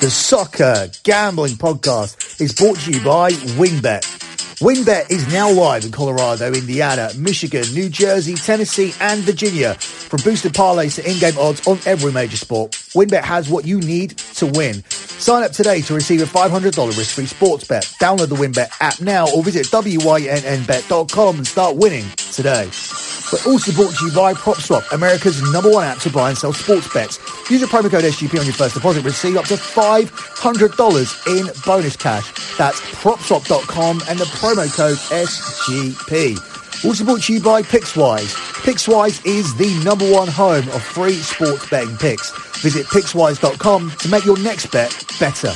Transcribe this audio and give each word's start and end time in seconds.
The 0.00 0.10
Soccer 0.10 0.90
Gambling 1.02 1.56
Podcast 1.56 2.40
is 2.40 2.54
brought 2.54 2.78
to 2.78 2.90
you 2.90 3.04
by 3.04 3.32
WynnBET. 3.32 4.29
WynnBET 4.60 5.10
is 5.10 5.26
now 5.32 5.50
live 5.50 5.86
in 5.86 5.90
Colorado, 5.90 6.52
Indiana, 6.52 7.10
Michigan, 7.16 7.64
New 7.72 7.88
Jersey, 7.88 8.34
Tennessee, 8.34 8.92
and 9.00 9.22
Virginia. 9.22 9.72
From 9.72 10.20
boosted 10.22 10.52
parlays 10.52 10.96
to 10.96 11.10
in-game 11.10 11.38
odds 11.38 11.66
on 11.66 11.78
every 11.86 12.12
major 12.12 12.36
sport, 12.36 12.72
WynnBET 12.72 13.22
has 13.22 13.48
what 13.48 13.64
you 13.64 13.80
need 13.80 14.18
to 14.18 14.44
win. 14.44 14.84
Sign 14.84 15.44
up 15.44 15.52
today 15.52 15.80
to 15.80 15.94
receive 15.94 16.20
a 16.20 16.26
$500 16.26 16.76
risk-free 16.98 17.24
sports 17.24 17.66
bet. 17.66 17.84
Download 18.02 18.28
the 18.28 18.34
WynnBET 18.34 18.70
app 18.82 19.00
now 19.00 19.26
or 19.34 19.42
visit 19.42 19.64
wynnbet.com 19.68 21.36
and 21.36 21.46
start 21.46 21.76
winning 21.76 22.04
today. 22.30 22.68
We're 23.32 23.52
also 23.52 23.72
brought 23.72 23.94
to 23.94 24.06
you 24.06 24.12
by 24.12 24.34
PropSwap, 24.34 24.92
America's 24.92 25.40
number 25.52 25.70
one 25.70 25.84
app 25.84 25.98
to 25.98 26.10
buy 26.10 26.30
and 26.30 26.38
sell 26.38 26.52
sports 26.52 26.92
bets. 26.92 27.18
Use 27.48 27.60
the 27.60 27.68
promo 27.68 27.88
code 27.88 28.02
SGP 28.02 28.40
on 28.40 28.44
your 28.44 28.54
first 28.54 28.74
deposit. 28.74 29.04
Receive 29.04 29.36
up 29.36 29.44
to 29.46 29.54
$500 29.54 31.38
in 31.38 31.46
bonus 31.64 31.96
cash. 31.96 32.56
That's 32.58 32.80
PropSwap.com 32.80 34.02
and 34.08 34.18
the 34.18 34.24
promo 34.50 34.74
code 34.74 34.96
SGP. 34.96 36.84
Also 36.84 37.04
brought 37.04 37.22
to 37.22 37.32
you 37.32 37.40
by 37.40 37.62
Pickswise. 37.62 38.34
Pickswise 38.64 39.24
is 39.24 39.54
the 39.56 39.72
number 39.84 40.10
one 40.10 40.26
home 40.26 40.66
of 40.70 40.82
free 40.82 41.14
sports 41.14 41.68
betting 41.68 41.96
picks. 41.98 42.30
Visit 42.60 42.86
Pickswise.com 42.86 43.90
to 43.90 44.08
make 44.08 44.24
your 44.24 44.38
next 44.40 44.66
bet 44.72 44.90
bettor. 45.20 45.52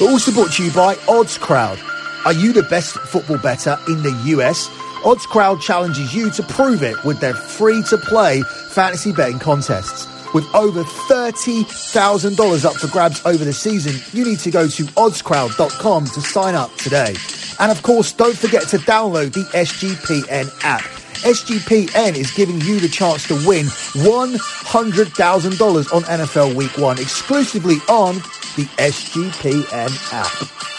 We're 0.00 0.10
also 0.10 0.30
brought 0.30 0.52
to 0.52 0.64
you 0.64 0.70
by 0.72 0.94
OddsCrowd. 1.06 1.82
Are 2.26 2.32
you 2.32 2.52
the 2.52 2.62
best 2.64 2.94
football 2.98 3.38
better 3.38 3.76
in 3.88 4.02
the 4.02 4.12
US? 4.36 4.68
OddsCrowd 5.02 5.60
challenges 5.60 6.14
you 6.14 6.30
to 6.30 6.42
prove 6.44 6.82
it 6.82 7.02
with 7.04 7.18
their 7.20 7.34
free 7.34 7.82
to 7.84 7.98
play 7.98 8.42
fantasy 8.70 9.12
betting 9.12 9.40
contests. 9.40 10.06
With 10.32 10.44
over 10.54 10.84
$30,000 10.84 12.64
up 12.64 12.74
for 12.74 12.86
grabs 12.88 13.24
over 13.24 13.44
the 13.44 13.52
season, 13.52 14.00
you 14.12 14.24
need 14.24 14.38
to 14.40 14.50
go 14.50 14.68
to 14.68 14.84
oddscrowd.com 14.84 16.04
to 16.04 16.20
sign 16.20 16.54
up 16.54 16.74
today. 16.76 17.16
And 17.58 17.72
of 17.72 17.82
course, 17.82 18.12
don't 18.12 18.36
forget 18.36 18.68
to 18.68 18.78
download 18.78 19.32
the 19.32 19.44
SGPN 19.56 20.50
app. 20.64 20.84
SGPN 21.24 22.16
is 22.16 22.30
giving 22.30 22.60
you 22.60 22.78
the 22.78 22.88
chance 22.88 23.26
to 23.26 23.34
win 23.46 23.66
$100,000 23.66 25.92
on 25.92 26.02
NFL 26.02 26.54
Week 26.54 26.78
1 26.78 26.98
exclusively 26.98 27.78
on 27.88 28.14
the 28.56 28.66
SGPN 28.78 29.90
app. 30.12 30.77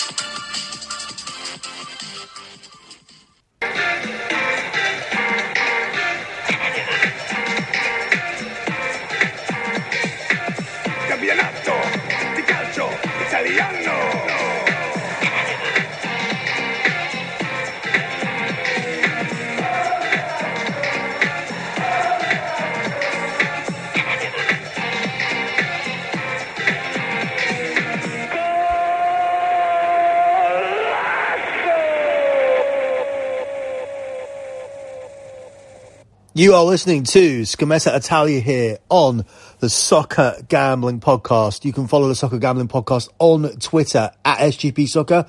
You 36.39 36.55
are 36.55 36.63
listening 36.63 37.03
to 37.03 37.41
Scommessa 37.41 37.93
Italia 37.93 38.39
here 38.39 38.77
on 38.87 39.25
the 39.59 39.69
Soccer 39.69 40.37
Gambling 40.47 41.01
Podcast. 41.01 41.65
You 41.65 41.73
can 41.73 41.89
follow 41.89 42.07
the 42.07 42.15
Soccer 42.15 42.39
Gambling 42.39 42.69
Podcast 42.69 43.09
on 43.19 43.43
Twitter 43.59 44.11
at 44.23 44.37
SGP 44.37 44.87
Soccer. 44.87 45.25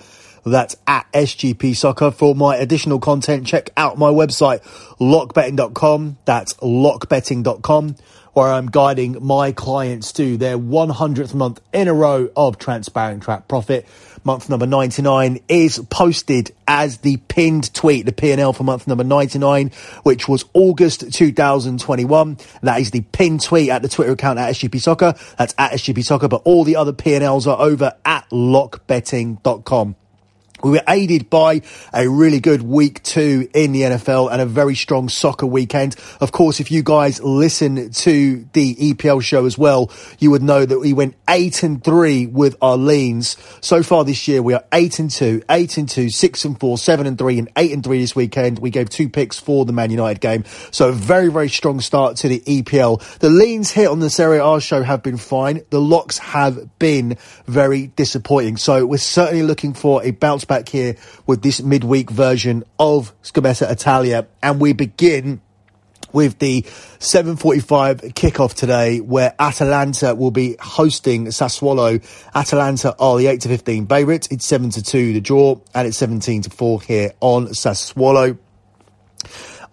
That's 0.47 0.77
at 0.87 1.11
SGP 1.13 1.75
Soccer. 1.75 2.13
For 2.13 2.37
my 2.37 2.55
additional 2.55 3.01
content, 3.01 3.45
check 3.45 3.71
out 3.77 3.99
my 3.99 4.09
website, 4.09 4.63
lockbetting.com. 5.01 6.19
That's 6.27 6.55
lockbetting.com, 6.55 7.97
where 8.33 8.53
I'm 8.53 8.67
guiding 8.67 9.17
my 9.25 9.53
clients 9.53 10.13
to 10.13 10.37
their 10.37 10.59
100th 10.59 11.35
month 11.35 11.61
in 11.73 11.89
a 11.89 11.95
row 11.95 12.29
of 12.37 12.59
transparent 12.59 13.23
track 13.23 13.49
profit. 13.49 13.87
Month 14.23 14.51
number 14.51 14.67
99 14.67 15.41
is 15.49 15.79
posted 15.91 16.53
as 16.69 16.99
the 16.99 17.17
pinned 17.17 17.73
tweet, 17.73 18.05
the 18.05 18.13
P&L 18.13 18.53
for 18.53 18.65
month 18.65 18.87
number 18.87 19.05
99, 19.05 19.71
which 20.03 20.29
was 20.29 20.45
August 20.53 21.13
2021. 21.13 22.39
That 22.63 22.81
is 22.81 22.91
the 22.91 23.01
pinned 23.01 23.43
tweet 23.43 23.71
at 23.71 23.83
the 23.83 23.89
Twitter 23.89 24.13
account 24.13 24.39
at 24.39 24.55
SGP 24.55 24.81
Soccer. 24.81 25.15
That's 25.39 25.55
at 25.57 25.73
SGP 25.73 26.05
Soccer, 26.05 26.29
but 26.29 26.43
all 26.45 26.65
the 26.65 26.77
other 26.77 26.93
P&Ls 26.93 27.47
are 27.47 27.59
over 27.61 27.95
at 28.05 28.29
lockbetting.com. 28.31 29.97
We 30.63 30.73
were 30.73 30.83
aided 30.89 31.31
by 31.31 31.63
a 31.93 32.09
really 32.09 32.41
good 32.41 32.63
week 32.63 33.03
two 33.03 33.49
in 33.55 33.73
the 33.73 33.83
NFL 33.83 34.31
and 34.31 34.41
a 34.41 34.47
very 34.47 34.75
strong 34.75 35.09
soccer 35.09 35.47
weekend. 35.47 35.97
Of 36.21 36.33
course, 36.33 36.61
if 36.61 36.71
you 36.71 36.83
guys 36.83 37.21
listen 37.23 37.91
to 37.91 38.47
the 38.53 38.75
EPL 38.75 39.23
show 39.23 39.47
as 39.47 39.57
well, 39.57 39.91
you 40.19 40.31
would 40.31 40.43
know 40.43 40.65
that 40.65 40.79
we 40.79 40.93
went 40.93 41.15
eight 41.29 41.63
and 41.63 41.83
three 41.83 42.27
with 42.27 42.57
our 42.61 42.77
leans. 42.77 43.37
So 43.61 43.83
far 43.83 44.05
this 44.05 44.29
year, 44.29 44.43
we 44.43 44.55
are 44.55 44.65
eight 44.73 44.99
and 44.99 45.11
two, 45.11 45.43
eight 45.49 45.79
and 45.79 45.89
two, 45.89 46.11
six 46.11 46.45
and 46.45 46.59
four, 46.59 46.79
seven 46.79 47.07
and 47.07 47.17
three, 47.17 47.39
and 47.39 47.49
eight 47.57 47.73
and 47.73 47.83
three 47.83 48.01
this 48.01 48.15
weekend. 48.15 48.59
We 48.59 48.71
gave 48.71 48.91
two 48.91 49.09
picks 49.09 49.39
for 49.39 49.65
the 49.65 49.73
Man 49.73 49.91
United 49.91 50.21
game. 50.21 50.45
So 50.71 50.91
a 50.91 50.93
very, 50.93 51.31
very 51.31 51.49
strong 51.49 51.81
start 51.81 52.17
to 52.19 52.29
the 52.29 52.41
EPL. 52.41 53.19
The 53.19 53.31
leans 53.31 53.71
hit 53.71 53.89
on 53.89 54.01
the 54.01 54.11
Serie 54.11 54.39
A 54.39 54.61
show 54.61 54.83
have 54.83 55.03
been 55.03 55.17
fine. 55.17 55.63
The 55.71 55.81
locks 55.81 56.19
have 56.19 56.79
been 56.79 57.17
very 57.47 57.89
disappointing. 57.89 58.57
So 58.57 58.85
we're 58.87 58.99
certainly 58.99 59.43
looking 59.43 59.75
for 59.75 60.03
a 60.05 60.11
bounce 60.11 60.45
back 60.51 60.69
here 60.69 60.97
with 61.27 61.43
this 61.43 61.63
midweek 61.63 62.11
version 62.11 62.65
of 62.79 63.15
Scommessa 63.23 63.71
Italia. 63.71 64.27
And 64.43 64.61
we 64.61 64.73
begin 64.73 65.41
with 66.13 66.41
the 66.41 66.63
7.45 66.99 68.15
kickoff 68.15 68.55
today 68.55 68.99
where 68.99 69.33
Atalanta 69.39 70.13
will 70.17 70.33
be 70.33 70.57
hosting 70.61 71.27
Sassuolo. 71.27 72.03
Atalanta 72.35 72.97
are 72.99 73.17
the 73.17 73.29
8 73.29 73.43
to 73.43 73.49
15 73.49 73.87
favourites. 73.87 74.27
It's 74.33 74.45
7 74.45 74.71
to 74.71 74.83
2 74.83 75.13
the 75.13 75.21
draw 75.21 75.61
and 75.73 75.87
it's 75.87 75.97
17 75.99 76.43
to 76.43 76.51
4 76.51 76.83
here 76.83 77.13
on 77.21 77.47
Sassuolo. 77.47 78.37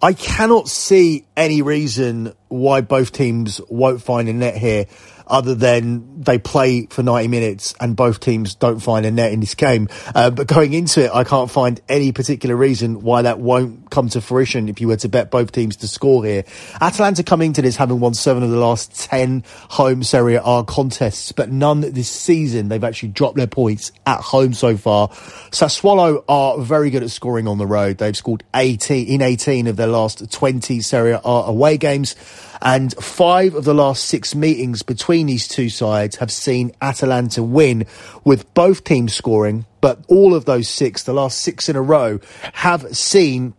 I 0.00 0.12
cannot 0.12 0.68
see 0.68 1.26
any 1.36 1.60
reason 1.60 2.32
why 2.46 2.82
both 2.82 3.10
teams 3.10 3.60
won't 3.68 4.00
find 4.00 4.28
a 4.28 4.32
net 4.32 4.56
here 4.56 4.86
other 5.28 5.54
than 5.54 6.22
they 6.22 6.38
play 6.38 6.86
for 6.86 7.02
90 7.02 7.28
minutes 7.28 7.74
and 7.80 7.96
both 7.96 8.20
teams 8.20 8.54
don't 8.54 8.80
find 8.80 9.06
a 9.06 9.10
net 9.10 9.32
in 9.32 9.40
this 9.40 9.54
game. 9.54 9.88
Uh, 10.14 10.30
but 10.30 10.46
going 10.46 10.72
into 10.72 11.04
it, 11.04 11.10
I 11.12 11.24
can't 11.24 11.50
find 11.50 11.80
any 11.88 12.12
particular 12.12 12.56
reason 12.56 13.02
why 13.02 13.22
that 13.22 13.38
won't 13.38 13.90
come 13.90 14.08
to 14.10 14.20
fruition 14.20 14.68
if 14.68 14.80
you 14.80 14.88
were 14.88 14.96
to 14.96 15.08
bet 15.08 15.30
both 15.30 15.52
teams 15.52 15.76
to 15.76 15.88
score 15.88 16.24
here. 16.24 16.44
Atalanta 16.80 17.22
coming 17.22 17.52
to 17.54 17.62
this 17.62 17.76
having 17.76 18.00
won 18.00 18.14
seven 18.14 18.42
of 18.42 18.50
the 18.50 18.58
last 18.58 18.94
10 19.00 19.44
home 19.70 20.02
Serie 20.02 20.36
A 20.42 20.64
contests, 20.64 21.32
but 21.32 21.50
none 21.50 21.80
this 21.80 22.10
season. 22.10 22.68
They've 22.68 22.84
actually 22.84 23.10
dropped 23.10 23.36
their 23.36 23.46
points 23.46 23.92
at 24.06 24.20
home 24.20 24.54
so 24.54 24.76
far. 24.76 25.08
Sassuolo 25.50 26.24
are 26.28 26.58
very 26.58 26.90
good 26.90 27.02
at 27.02 27.10
scoring 27.10 27.48
on 27.48 27.58
the 27.58 27.66
road. 27.66 27.98
They've 27.98 28.16
scored 28.16 28.44
18 28.54 29.08
in 29.08 29.22
18 29.22 29.66
of 29.66 29.76
their 29.76 29.86
last 29.86 30.30
20 30.30 30.80
Serie 30.80 31.12
A 31.12 31.20
away 31.22 31.76
games. 31.76 32.16
And 32.60 32.92
five 32.94 33.54
of 33.54 33.64
the 33.64 33.74
last 33.74 34.04
six 34.04 34.34
meetings 34.34 34.82
between 34.82 35.26
these 35.26 35.46
two 35.48 35.68
sides 35.68 36.16
have 36.16 36.32
seen 36.32 36.72
Atalanta 36.80 37.42
win 37.42 37.86
with 38.24 38.52
both 38.54 38.84
teams 38.84 39.14
scoring, 39.14 39.66
but 39.80 40.04
all 40.08 40.34
of 40.34 40.44
those 40.44 40.68
six, 40.68 41.04
the 41.04 41.12
last 41.12 41.40
six 41.40 41.68
in 41.68 41.76
a 41.76 41.82
row, 41.82 42.20
have 42.54 42.96
seen 42.96 43.54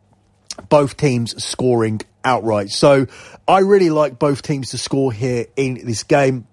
both 0.68 0.98
teams 0.98 1.42
scoring 1.44 2.02
outright. 2.24 2.70
So 2.70 3.08
I 3.48 3.60
really 3.60 3.90
like 3.90 4.20
both 4.20 4.42
teams 4.42 4.72
to 4.72 4.78
score 4.78 5.12
here 5.12 5.46
in 5.56 5.86
this 5.86 6.04
game. 6.04 6.48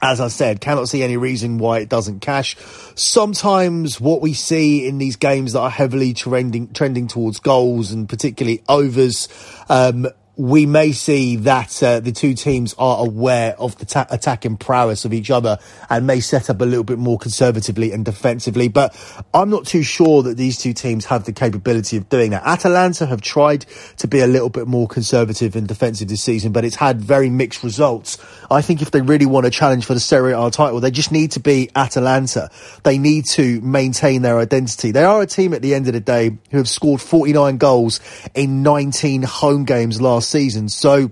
As 0.00 0.20
I 0.20 0.28
said, 0.28 0.60
cannot 0.60 0.88
see 0.88 1.02
any 1.02 1.16
reason 1.16 1.58
why 1.58 1.80
it 1.80 1.88
doesn't 1.88 2.20
cash. 2.20 2.56
Sometimes 2.94 4.00
what 4.00 4.20
we 4.20 4.32
see 4.32 4.86
in 4.86 4.98
these 4.98 5.16
games 5.16 5.54
that 5.54 5.60
are 5.60 5.70
heavily 5.70 6.14
trending, 6.14 6.72
trending 6.72 7.08
towards 7.08 7.40
goals 7.40 7.90
and 7.90 8.08
particularly 8.08 8.62
overs, 8.68 9.28
um, 9.68 10.06
we 10.38 10.66
may 10.66 10.92
see 10.92 11.34
that 11.34 11.82
uh, 11.82 11.98
the 11.98 12.12
two 12.12 12.32
teams 12.32 12.72
are 12.78 13.04
aware 13.04 13.56
of 13.58 13.76
the 13.78 13.84
ta- 13.84 14.06
attacking 14.08 14.56
prowess 14.56 15.04
of 15.04 15.12
each 15.12 15.32
other 15.32 15.58
and 15.90 16.06
may 16.06 16.20
set 16.20 16.48
up 16.48 16.60
a 16.60 16.64
little 16.64 16.84
bit 16.84 16.96
more 16.96 17.18
conservatively 17.18 17.90
and 17.90 18.04
defensively. 18.04 18.68
But 18.68 18.96
I'm 19.34 19.50
not 19.50 19.66
too 19.66 19.82
sure 19.82 20.22
that 20.22 20.36
these 20.36 20.56
two 20.56 20.72
teams 20.72 21.06
have 21.06 21.24
the 21.24 21.32
capability 21.32 21.96
of 21.96 22.08
doing 22.08 22.30
that. 22.30 22.44
Atalanta 22.46 23.06
have 23.06 23.20
tried 23.20 23.66
to 23.96 24.06
be 24.06 24.20
a 24.20 24.28
little 24.28 24.48
bit 24.48 24.68
more 24.68 24.86
conservative 24.86 25.56
and 25.56 25.66
defensive 25.66 26.06
this 26.06 26.22
season, 26.22 26.52
but 26.52 26.64
it's 26.64 26.76
had 26.76 27.00
very 27.00 27.30
mixed 27.30 27.64
results. 27.64 28.16
I 28.48 28.62
think 28.62 28.80
if 28.80 28.92
they 28.92 29.00
really 29.00 29.26
want 29.26 29.44
to 29.44 29.50
challenge 29.50 29.86
for 29.86 29.94
the 29.94 30.00
Serie 30.00 30.34
A 30.34 30.50
title, 30.52 30.78
they 30.78 30.92
just 30.92 31.10
need 31.10 31.32
to 31.32 31.40
be 31.40 31.68
Atalanta. 31.74 32.48
They 32.84 32.96
need 32.96 33.24
to 33.32 33.60
maintain 33.62 34.22
their 34.22 34.38
identity. 34.38 34.92
They 34.92 35.02
are 35.02 35.20
a 35.20 35.26
team 35.26 35.52
at 35.52 35.62
the 35.62 35.74
end 35.74 35.88
of 35.88 35.94
the 35.94 36.00
day 36.00 36.38
who 36.52 36.58
have 36.58 36.68
scored 36.68 37.00
49 37.00 37.56
goals 37.56 37.98
in 38.36 38.62
19 38.62 39.24
home 39.24 39.64
games 39.64 40.00
last 40.00 40.27
season. 40.28 40.68
So 40.68 41.10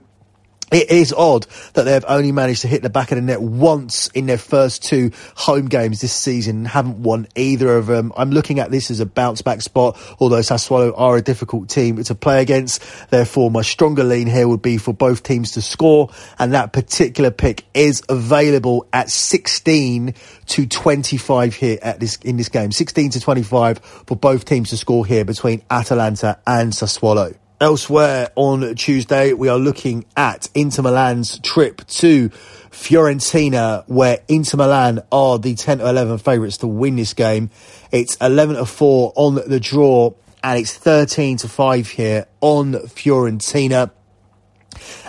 It 0.72 0.90
is 0.90 1.12
odd 1.12 1.46
that 1.74 1.84
they 1.84 1.92
have 1.92 2.04
only 2.08 2.32
managed 2.32 2.62
to 2.62 2.68
hit 2.68 2.82
the 2.82 2.90
back 2.90 3.12
of 3.12 3.16
the 3.16 3.22
net 3.22 3.40
once 3.40 4.08
in 4.08 4.26
their 4.26 4.36
first 4.36 4.82
two 4.82 5.12
home 5.36 5.66
games 5.66 6.00
this 6.00 6.12
season 6.12 6.56
and 6.56 6.66
haven't 6.66 6.98
won 6.98 7.28
either 7.36 7.76
of 7.76 7.86
them. 7.86 8.12
I'm 8.16 8.32
looking 8.32 8.58
at 8.58 8.72
this 8.72 8.90
as 8.90 8.98
a 8.98 9.06
bounce 9.06 9.42
back 9.42 9.62
spot, 9.62 9.96
although 10.18 10.40
Sassuolo 10.40 10.92
are 10.96 11.16
a 11.16 11.22
difficult 11.22 11.68
team 11.68 12.02
to 12.02 12.14
play 12.16 12.42
against. 12.42 12.82
Therefore, 13.10 13.48
my 13.48 13.62
stronger 13.62 14.02
lean 14.02 14.26
here 14.26 14.48
would 14.48 14.60
be 14.60 14.76
for 14.76 14.92
both 14.92 15.22
teams 15.22 15.52
to 15.52 15.62
score, 15.62 16.10
and 16.36 16.52
that 16.52 16.72
particular 16.72 17.30
pick 17.30 17.64
is 17.72 18.02
available 18.08 18.88
at 18.92 19.08
16 19.08 20.14
to 20.46 20.66
25 20.66 21.54
here 21.54 21.78
at 21.80 22.00
this 22.00 22.16
in 22.16 22.38
this 22.38 22.48
game. 22.48 22.72
16 22.72 23.10
to 23.10 23.20
25 23.20 23.78
for 23.78 24.16
both 24.16 24.44
teams 24.44 24.70
to 24.70 24.76
score 24.76 25.06
here 25.06 25.24
between 25.24 25.62
Atalanta 25.70 26.40
and 26.44 26.72
Sassuolo. 26.72 27.36
Elsewhere 27.58 28.28
on 28.36 28.74
Tuesday, 28.74 29.32
we 29.32 29.48
are 29.48 29.56
looking 29.56 30.04
at 30.14 30.46
Inter 30.54 30.82
Milan's 30.82 31.38
trip 31.38 31.86
to 31.86 32.28
Fiorentina, 32.70 33.82
where 33.86 34.18
Inter 34.28 34.58
Milan 34.58 35.00
are 35.10 35.38
the 35.38 35.54
10 35.54 35.78
to 35.78 35.88
11 35.88 36.18
favourites 36.18 36.58
to 36.58 36.66
win 36.66 36.96
this 36.96 37.14
game. 37.14 37.48
It's 37.90 38.16
11 38.16 38.56
to 38.56 38.66
4 38.66 39.14
on 39.16 39.36
the 39.36 39.58
draw, 39.58 40.12
and 40.44 40.60
it's 40.60 40.76
13 40.76 41.38
to 41.38 41.48
5 41.48 41.88
here 41.88 42.26
on 42.42 42.74
Fiorentina. 42.74 43.90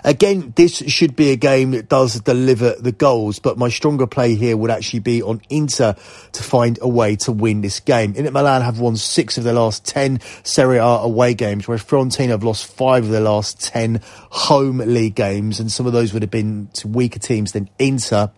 Again, 0.04 0.54
this 0.56 0.78
should 0.78 1.16
be 1.16 1.32
a 1.32 1.36
game 1.36 1.72
that 1.72 1.90
does 1.90 2.20
deliver 2.22 2.76
the 2.76 2.92
goals, 2.92 3.40
but 3.40 3.58
my 3.58 3.70
stronger 3.70 4.08
play 4.08 4.36
here 4.36 4.56
would 4.56 4.72
actually 4.72 5.00
be 5.00 5.22
on 5.22 5.42
Inter 5.50 5.96
to 6.34 6.44
find 6.44 6.80
a 6.82 6.88
way 6.88 7.16
to 7.18 7.32
win 7.32 7.62
this 7.62 7.80
game. 7.80 8.14
Inter 8.16 8.32
Milan 8.32 8.62
have 8.62 8.80
won 8.80 8.96
six 8.96 9.38
of 9.38 9.44
their 9.44 9.54
last 9.54 9.86
10 9.86 10.20
Serie 10.44 10.78
A 10.78 10.84
away 10.84 11.34
games, 11.34 11.68
whereas 11.68 11.84
Fiorentina 11.84 12.30
have 12.30 12.44
lost 12.44 12.66
five 12.66 13.06
of 13.06 13.12
their 13.12 13.22
last 13.22 13.62
10 13.62 14.02
home 14.30 14.78
league 14.80 15.16
games, 15.16 15.60
and 15.60 15.72
some 15.72 15.86
of 15.86 15.94
those 15.94 16.14
would 16.14 16.22
have 16.22 16.32
been 16.32 16.70
to 16.74 16.88
weaker 16.88 17.20
teams 17.20 17.52
than 17.52 17.70
Inter. 17.80 18.32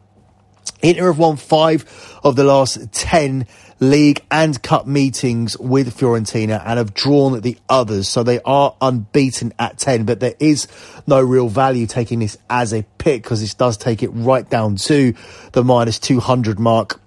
Inter 0.82 1.08
have 1.08 1.20
won 1.20 1.36
five 1.36 1.86
of 2.24 2.36
the 2.36 2.44
last 2.44 2.92
10 2.94 3.48
league 3.80 4.26
and 4.30 4.62
cup 4.62 4.86
meetings 4.86 5.58
with 5.58 5.98
Fiorentina 5.98 6.62
and 6.66 6.78
have 6.78 6.94
drawn 6.94 7.40
the 7.42 7.58
others. 7.70 8.10
So 8.10 8.24
they 8.24 8.42
are 8.42 8.76
unbeaten 8.82 9.54
at 9.58 9.78
10, 9.78 10.06
but 10.06 10.20
there 10.20 10.36
is 10.40 10.68
no 11.08 11.22
real 11.22 11.48
value 11.48 11.88
taking 11.88 12.20
this 12.20 12.38
as 12.50 12.74
a 12.74 12.84
pick 12.98 13.24
because 13.24 13.42
this 13.42 13.54
does 13.54 13.78
take 13.78 14.04
it 14.04 14.10
right 14.10 14.48
down 14.50 14.76
to 14.76 15.14
the 15.54 15.64
minus 15.64 16.00
200 16.00 16.60
mark. 16.60 17.00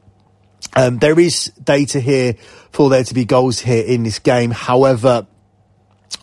Um, 0.75 0.99
there 0.99 1.19
is 1.21 1.53
data 1.63 2.01
here 2.01 2.35
for 2.71 2.89
there 2.89 3.05
to 3.05 3.15
be 3.15 3.25
goals 3.25 3.59
here 3.59 3.85
in 3.85 4.05
this 4.05 4.19
game. 4.19 4.51
However, 4.51 5.27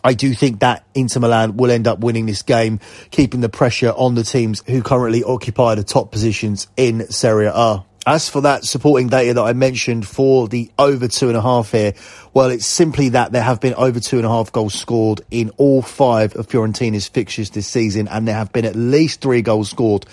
I 0.02 0.14
do 0.14 0.34
think 0.34 0.60
that 0.60 0.84
Inter 0.94 1.20
Milan 1.20 1.56
will 1.56 1.70
end 1.70 1.86
up 1.86 2.00
winning 2.00 2.26
this 2.26 2.42
game, 2.42 2.80
keeping 3.10 3.40
the 3.40 3.48
pressure 3.48 3.90
on 3.90 4.14
the 4.14 4.24
teams 4.24 4.62
who 4.66 4.82
currently 4.82 5.22
occupy 5.22 5.74
the 5.74 5.84
top 5.84 6.10
positions 6.10 6.66
in 6.76 7.10
Serie 7.10 7.46
A. 7.46 7.84
As 8.06 8.30
for 8.30 8.40
that 8.40 8.64
supporting 8.64 9.08
data 9.08 9.34
that 9.34 9.42
I 9.42 9.52
mentioned 9.52 10.06
for 10.06 10.48
the 10.48 10.70
over 10.78 11.06
two 11.06 11.28
and 11.28 11.36
a 11.36 11.42
half 11.42 11.72
here, 11.72 11.92
well, 12.32 12.48
it's 12.48 12.66
simply 12.66 13.10
that 13.10 13.32
there 13.32 13.42
have 13.42 13.60
been 13.60 13.74
over 13.74 14.00
two 14.00 14.16
and 14.16 14.24
a 14.24 14.28
half 14.28 14.50
goals 14.52 14.74
scored 14.74 15.20
in 15.30 15.50
all 15.58 15.82
five 15.82 16.34
of 16.34 16.46
Fiorentina's 16.46 17.08
fixtures 17.08 17.50
this 17.50 17.66
season, 17.66 18.08
and 18.08 18.26
there 18.26 18.34
have 18.34 18.52
been 18.52 18.64
at 18.64 18.74
least 18.74 19.20
three 19.20 19.42
goals 19.42 19.68
scored 19.68 20.06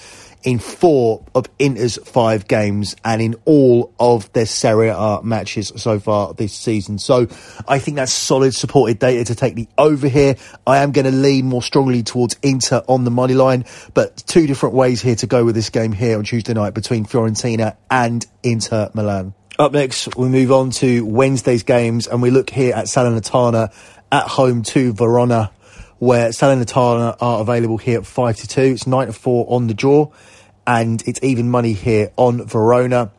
in 0.47 0.59
four 0.59 1.25
of 1.35 1.45
Inter's 1.59 1.97
five 2.05 2.47
games 2.47 2.95
and 3.03 3.21
in 3.21 3.35
all 3.43 3.93
of 3.99 4.31
their 4.31 4.45
Serie 4.45 4.87
A 4.87 5.19
matches 5.21 5.73
so 5.75 5.99
far 5.99 6.33
this 6.35 6.53
season. 6.53 6.99
So 6.99 7.27
I 7.67 7.79
think 7.79 7.97
that's 7.97 8.13
solid 8.13 8.55
supported 8.55 8.97
data 8.97 9.25
to 9.25 9.35
take 9.35 9.55
the 9.55 9.67
over 9.77 10.07
here. 10.07 10.37
I 10.65 10.77
am 10.77 10.93
going 10.93 11.03
to 11.03 11.11
lean 11.11 11.47
more 11.47 11.61
strongly 11.61 12.01
towards 12.01 12.37
Inter 12.41 12.81
on 12.87 13.03
the 13.03 13.11
money 13.11 13.33
line, 13.33 13.65
but 13.93 14.23
two 14.25 14.47
different 14.47 14.73
ways 14.73 15.01
here 15.01 15.15
to 15.15 15.27
go 15.27 15.43
with 15.43 15.53
this 15.53 15.69
game 15.69 15.91
here 15.91 16.17
on 16.17 16.23
Tuesday 16.23 16.53
night 16.53 16.73
between 16.73 17.03
Fiorentina 17.03 17.75
and 17.91 18.25
Inter 18.41 18.89
Milan. 18.93 19.33
Up 19.59 19.73
next, 19.73 20.15
we 20.15 20.29
move 20.29 20.53
on 20.53 20.69
to 20.69 21.05
Wednesday's 21.05 21.63
games 21.63 22.07
and 22.07 22.21
we 22.21 22.29
look 22.29 22.49
here 22.49 22.73
at 22.73 22.85
Salernitana 22.85 23.73
at 24.13 24.27
home 24.29 24.63
to 24.63 24.93
Verona 24.93 25.51
where 25.99 26.29
Salernitana 26.29 27.17
are 27.19 27.41
available 27.41 27.77
here 27.77 27.99
at 27.99 28.05
5 28.05 28.37
to 28.37 28.47
2. 28.47 28.61
It's 28.61 28.87
9 28.87 29.07
to 29.07 29.13
4 29.13 29.45
on 29.49 29.67
the 29.67 29.73
draw, 29.73 30.11
and 30.67 31.01
it's 31.07 31.23
even 31.23 31.49
money 31.49 31.73
here 31.73 32.11
on 32.17 32.45
Verona. 32.45 33.11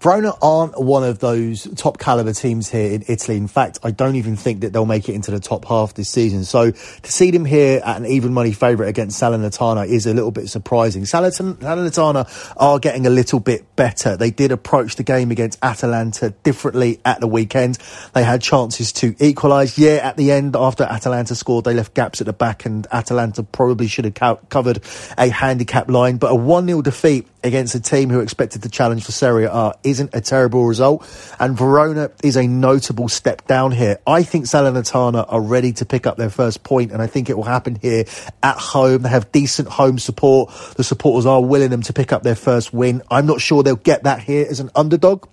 Verona 0.00 0.32
aren't 0.42 0.80
one 0.80 1.04
of 1.04 1.18
those 1.18 1.64
top 1.76 1.98
caliber 1.98 2.32
teams 2.32 2.68
here 2.68 2.92
in 2.92 3.04
Italy. 3.08 3.36
In 3.36 3.48
fact, 3.48 3.78
I 3.82 3.90
don't 3.90 4.16
even 4.16 4.36
think 4.36 4.60
that 4.60 4.72
they'll 4.72 4.86
make 4.86 5.08
it 5.08 5.14
into 5.14 5.30
the 5.30 5.40
top 5.40 5.64
half 5.64 5.94
this 5.94 6.10
season. 6.10 6.44
So 6.44 6.70
to 6.70 7.12
see 7.12 7.30
them 7.30 7.44
here 7.44 7.80
at 7.84 7.96
an 7.96 8.06
even 8.06 8.34
money 8.34 8.52
favourite 8.52 8.88
against 8.88 9.20
Salernitana 9.20 9.86
is 9.86 10.06
a 10.06 10.14
little 10.14 10.30
bit 10.30 10.48
surprising. 10.48 11.02
Salernitana 11.04 12.54
are 12.56 12.78
getting 12.78 13.06
a 13.06 13.10
little 13.10 13.40
bit 13.40 13.76
better. 13.76 14.16
They 14.16 14.30
did 14.30 14.52
approach 14.52 14.96
the 14.96 15.02
game 15.02 15.30
against 15.30 15.58
Atalanta 15.62 16.30
differently 16.42 17.00
at 17.04 17.20
the 17.20 17.26
weekend. 17.26 17.78
They 18.12 18.24
had 18.24 18.42
chances 18.42 18.92
to 18.94 19.14
equalise. 19.18 19.78
Yeah, 19.78 20.00
at 20.02 20.16
the 20.16 20.32
end, 20.32 20.56
after 20.56 20.84
Atalanta 20.84 21.34
scored, 21.34 21.64
they 21.64 21.74
left 21.74 21.94
gaps 21.94 22.20
at 22.20 22.26
the 22.26 22.32
back 22.32 22.66
and 22.66 22.86
Atalanta 22.92 23.42
probably 23.42 23.86
should 23.86 24.04
have 24.04 24.48
covered 24.48 24.80
a 25.16 25.28
handicap 25.28 25.88
line. 25.88 26.16
But 26.16 26.32
a 26.32 26.36
1-0 26.36 26.82
defeat 26.82 27.26
against 27.42 27.74
a 27.74 27.80
team 27.80 28.10
who 28.10 28.20
expected 28.20 28.62
to 28.62 28.68
challenge 28.68 29.04
for 29.04 29.12
Serie 29.12 29.44
A 29.44 29.74
isn't 29.84 30.10
a 30.14 30.20
terrible 30.20 30.66
result, 30.66 31.06
and 31.38 31.56
Verona 31.56 32.10
is 32.22 32.36
a 32.36 32.46
notable 32.46 33.08
step 33.08 33.46
down 33.46 33.70
here. 33.70 33.98
I 34.06 34.22
think 34.22 34.46
Salernitana 34.46 35.26
are 35.28 35.40
ready 35.40 35.72
to 35.74 35.84
pick 35.84 36.06
up 36.06 36.16
their 36.16 36.30
first 36.30 36.62
point, 36.64 36.92
and 36.92 37.00
I 37.00 37.06
think 37.06 37.30
it 37.30 37.36
will 37.36 37.44
happen 37.44 37.76
here 37.76 38.04
at 38.42 38.56
home. 38.56 39.02
They 39.02 39.08
have 39.10 39.30
decent 39.30 39.68
home 39.68 39.98
support. 39.98 40.52
The 40.76 40.84
supporters 40.84 41.26
are 41.26 41.42
willing 41.42 41.70
them 41.70 41.82
to 41.82 41.92
pick 41.92 42.12
up 42.12 42.22
their 42.22 42.34
first 42.34 42.72
win. 42.72 43.02
I'm 43.10 43.26
not 43.26 43.40
sure 43.40 43.62
they'll 43.62 43.76
get 43.76 44.04
that 44.04 44.20
here 44.20 44.46
as 44.48 44.60
an 44.60 44.70
underdog. 44.74 45.28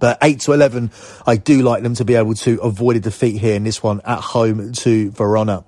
But 0.00 0.18
8 0.22 0.40
to 0.40 0.52
11, 0.52 0.92
I 1.26 1.36
do 1.36 1.62
like 1.62 1.82
them 1.82 1.94
to 1.94 2.04
be 2.04 2.14
able 2.14 2.34
to 2.34 2.60
avoid 2.62 2.96
a 2.96 3.00
defeat 3.00 3.38
here 3.38 3.54
in 3.54 3.64
this 3.64 3.82
one 3.82 4.00
at 4.04 4.20
home 4.20 4.72
to 4.72 5.10
Verona. 5.10 5.64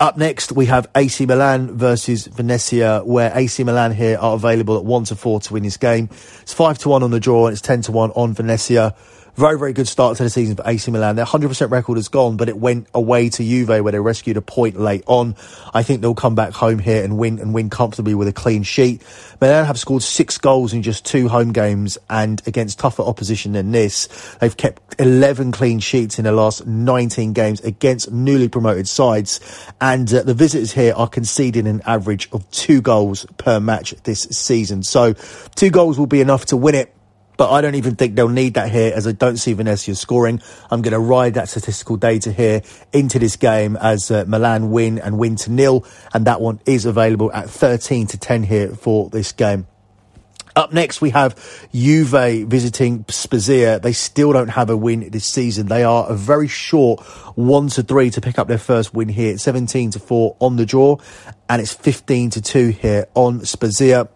Up 0.00 0.16
next, 0.16 0.52
we 0.52 0.66
have 0.66 0.88
AC 0.94 1.26
Milan 1.26 1.76
versus 1.76 2.26
Venezia, 2.26 3.00
where 3.04 3.32
AC 3.34 3.64
Milan 3.64 3.92
here 3.92 4.18
are 4.18 4.34
available 4.34 4.76
at 4.76 4.84
1 4.84 5.04
to 5.04 5.16
4 5.16 5.40
to 5.40 5.52
win 5.54 5.62
this 5.64 5.76
game. 5.76 6.08
It's 6.42 6.52
5 6.52 6.78
to 6.78 6.88
1 6.90 7.02
on 7.02 7.10
the 7.10 7.20
draw 7.20 7.46
and 7.46 7.52
it's 7.52 7.62
10 7.62 7.82
to 7.82 7.92
1 7.92 8.12
on 8.12 8.34
Venezia. 8.34 8.94
Very, 9.38 9.56
very 9.56 9.72
good 9.72 9.86
start 9.86 10.16
to 10.16 10.24
the 10.24 10.30
season 10.30 10.56
for 10.56 10.64
AC 10.66 10.90
Milan. 10.90 11.14
Their 11.14 11.24
100% 11.24 11.70
record 11.70 11.96
has 11.96 12.08
gone, 12.08 12.36
but 12.36 12.48
it 12.48 12.58
went 12.58 12.88
away 12.92 13.28
to 13.28 13.44
Juve 13.44 13.68
where 13.68 13.92
they 13.92 14.00
rescued 14.00 14.36
a 14.36 14.42
point 14.42 14.74
late 14.80 15.04
on. 15.06 15.36
I 15.72 15.84
think 15.84 16.00
they'll 16.00 16.16
come 16.16 16.34
back 16.34 16.54
home 16.54 16.80
here 16.80 17.04
and 17.04 17.16
win 17.16 17.38
and 17.38 17.54
win 17.54 17.70
comfortably 17.70 18.16
with 18.16 18.26
a 18.26 18.32
clean 18.32 18.64
sheet. 18.64 19.00
Milan 19.40 19.64
have 19.66 19.78
scored 19.78 20.02
six 20.02 20.38
goals 20.38 20.72
in 20.72 20.82
just 20.82 21.06
two 21.06 21.28
home 21.28 21.52
games 21.52 21.98
and 22.10 22.42
against 22.48 22.80
tougher 22.80 23.04
opposition 23.04 23.52
than 23.52 23.70
this. 23.70 24.08
They've 24.40 24.56
kept 24.56 24.96
11 24.98 25.52
clean 25.52 25.78
sheets 25.78 26.18
in 26.18 26.24
the 26.24 26.32
last 26.32 26.66
19 26.66 27.32
games 27.32 27.60
against 27.60 28.10
newly 28.10 28.48
promoted 28.48 28.88
sides. 28.88 29.38
And 29.80 30.12
uh, 30.12 30.24
the 30.24 30.34
visitors 30.34 30.72
here 30.72 30.94
are 30.96 31.06
conceding 31.06 31.68
an 31.68 31.80
average 31.86 32.28
of 32.32 32.50
two 32.50 32.80
goals 32.80 33.24
per 33.36 33.60
match 33.60 33.92
this 34.02 34.22
season. 34.22 34.82
So 34.82 35.12
two 35.54 35.70
goals 35.70 35.96
will 35.96 36.08
be 36.08 36.20
enough 36.20 36.46
to 36.46 36.56
win 36.56 36.74
it 36.74 36.92
but 37.38 37.52
I 37.52 37.60
don't 37.62 37.76
even 37.76 37.94
think 37.94 38.16
they'll 38.16 38.28
need 38.28 38.54
that 38.54 38.70
here 38.70 38.92
as 38.94 39.06
I 39.06 39.12
don't 39.12 39.38
see 39.38 39.54
Venezia 39.54 39.94
scoring. 39.94 40.42
I'm 40.70 40.82
going 40.82 40.92
to 40.92 40.98
ride 40.98 41.34
that 41.34 41.48
statistical 41.48 41.96
data 41.96 42.32
here 42.32 42.62
into 42.92 43.20
this 43.20 43.36
game 43.36 43.76
as 43.76 44.10
uh, 44.10 44.24
Milan 44.26 44.70
win 44.70 44.98
and 44.98 45.18
win 45.18 45.36
to 45.36 45.52
nil. 45.52 45.86
And 46.12 46.26
that 46.26 46.40
one 46.40 46.60
is 46.66 46.84
available 46.84 47.32
at 47.32 47.48
13 47.48 48.08
to 48.08 48.18
10 48.18 48.42
here 48.42 48.74
for 48.74 49.08
this 49.08 49.30
game. 49.30 49.68
Up 50.56 50.72
next, 50.72 51.00
we 51.00 51.10
have 51.10 51.36
Juve 51.72 52.48
visiting 52.48 53.04
Spezia. 53.08 53.78
They 53.78 53.92
still 53.92 54.32
don't 54.32 54.48
have 54.48 54.68
a 54.68 54.76
win 54.76 55.08
this 55.10 55.26
season. 55.26 55.68
They 55.68 55.84
are 55.84 56.10
a 56.10 56.16
very 56.16 56.48
short 56.48 57.00
one 57.36 57.68
to 57.68 57.84
three 57.84 58.10
to 58.10 58.20
pick 58.20 58.40
up 58.40 58.48
their 58.48 58.58
first 58.58 58.92
win 58.92 59.08
here. 59.08 59.38
17 59.38 59.92
to 59.92 60.00
four 60.00 60.36
on 60.40 60.56
the 60.56 60.66
draw, 60.66 60.96
and 61.48 61.62
it's 61.62 61.72
15 61.72 62.30
to 62.30 62.42
two 62.42 62.70
here 62.70 63.06
on 63.14 63.44
Spezia. 63.44 64.08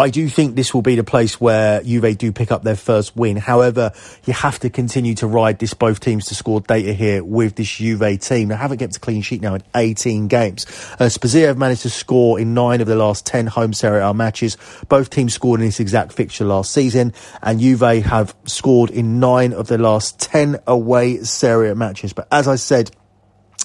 I 0.00 0.08
do 0.08 0.30
think 0.30 0.56
this 0.56 0.72
will 0.72 0.80
be 0.80 0.94
the 0.94 1.04
place 1.04 1.38
where 1.38 1.82
Juve 1.82 2.16
do 2.16 2.32
pick 2.32 2.50
up 2.50 2.62
their 2.62 2.74
first 2.74 3.14
win. 3.16 3.36
However, 3.36 3.92
you 4.24 4.32
have 4.32 4.58
to 4.60 4.70
continue 4.70 5.14
to 5.16 5.26
ride 5.26 5.58
this 5.58 5.74
both 5.74 6.00
teams 6.00 6.24
to 6.28 6.34
score 6.34 6.62
data 6.62 6.94
here 6.94 7.22
with 7.22 7.56
this 7.56 7.68
Juve 7.76 8.18
team. 8.18 8.48
They 8.48 8.56
haven't 8.56 8.78
kept 8.78 8.96
a 8.96 9.00
clean 9.00 9.20
sheet 9.20 9.42
now 9.42 9.56
in 9.56 9.62
18 9.74 10.28
games. 10.28 10.64
Uh, 10.98 11.10
have 11.10 11.58
managed 11.58 11.82
to 11.82 11.90
score 11.90 12.40
in 12.40 12.54
nine 12.54 12.80
of 12.80 12.86
the 12.86 12.96
last 12.96 13.26
10 13.26 13.46
home 13.48 13.74
Serie 13.74 14.00
A 14.00 14.14
matches. 14.14 14.56
Both 14.88 15.10
teams 15.10 15.34
scored 15.34 15.60
in 15.60 15.66
this 15.66 15.80
exact 15.80 16.14
fixture 16.14 16.46
last 16.46 16.72
season, 16.72 17.12
and 17.42 17.60
Juve 17.60 18.02
have 18.06 18.34
scored 18.46 18.88
in 18.88 19.20
nine 19.20 19.52
of 19.52 19.66
the 19.66 19.76
last 19.76 20.18
10 20.18 20.60
away 20.66 21.18
Serie 21.24 21.68
A 21.68 21.74
matches. 21.74 22.14
But 22.14 22.26
as 22.32 22.48
I 22.48 22.56
said, 22.56 22.90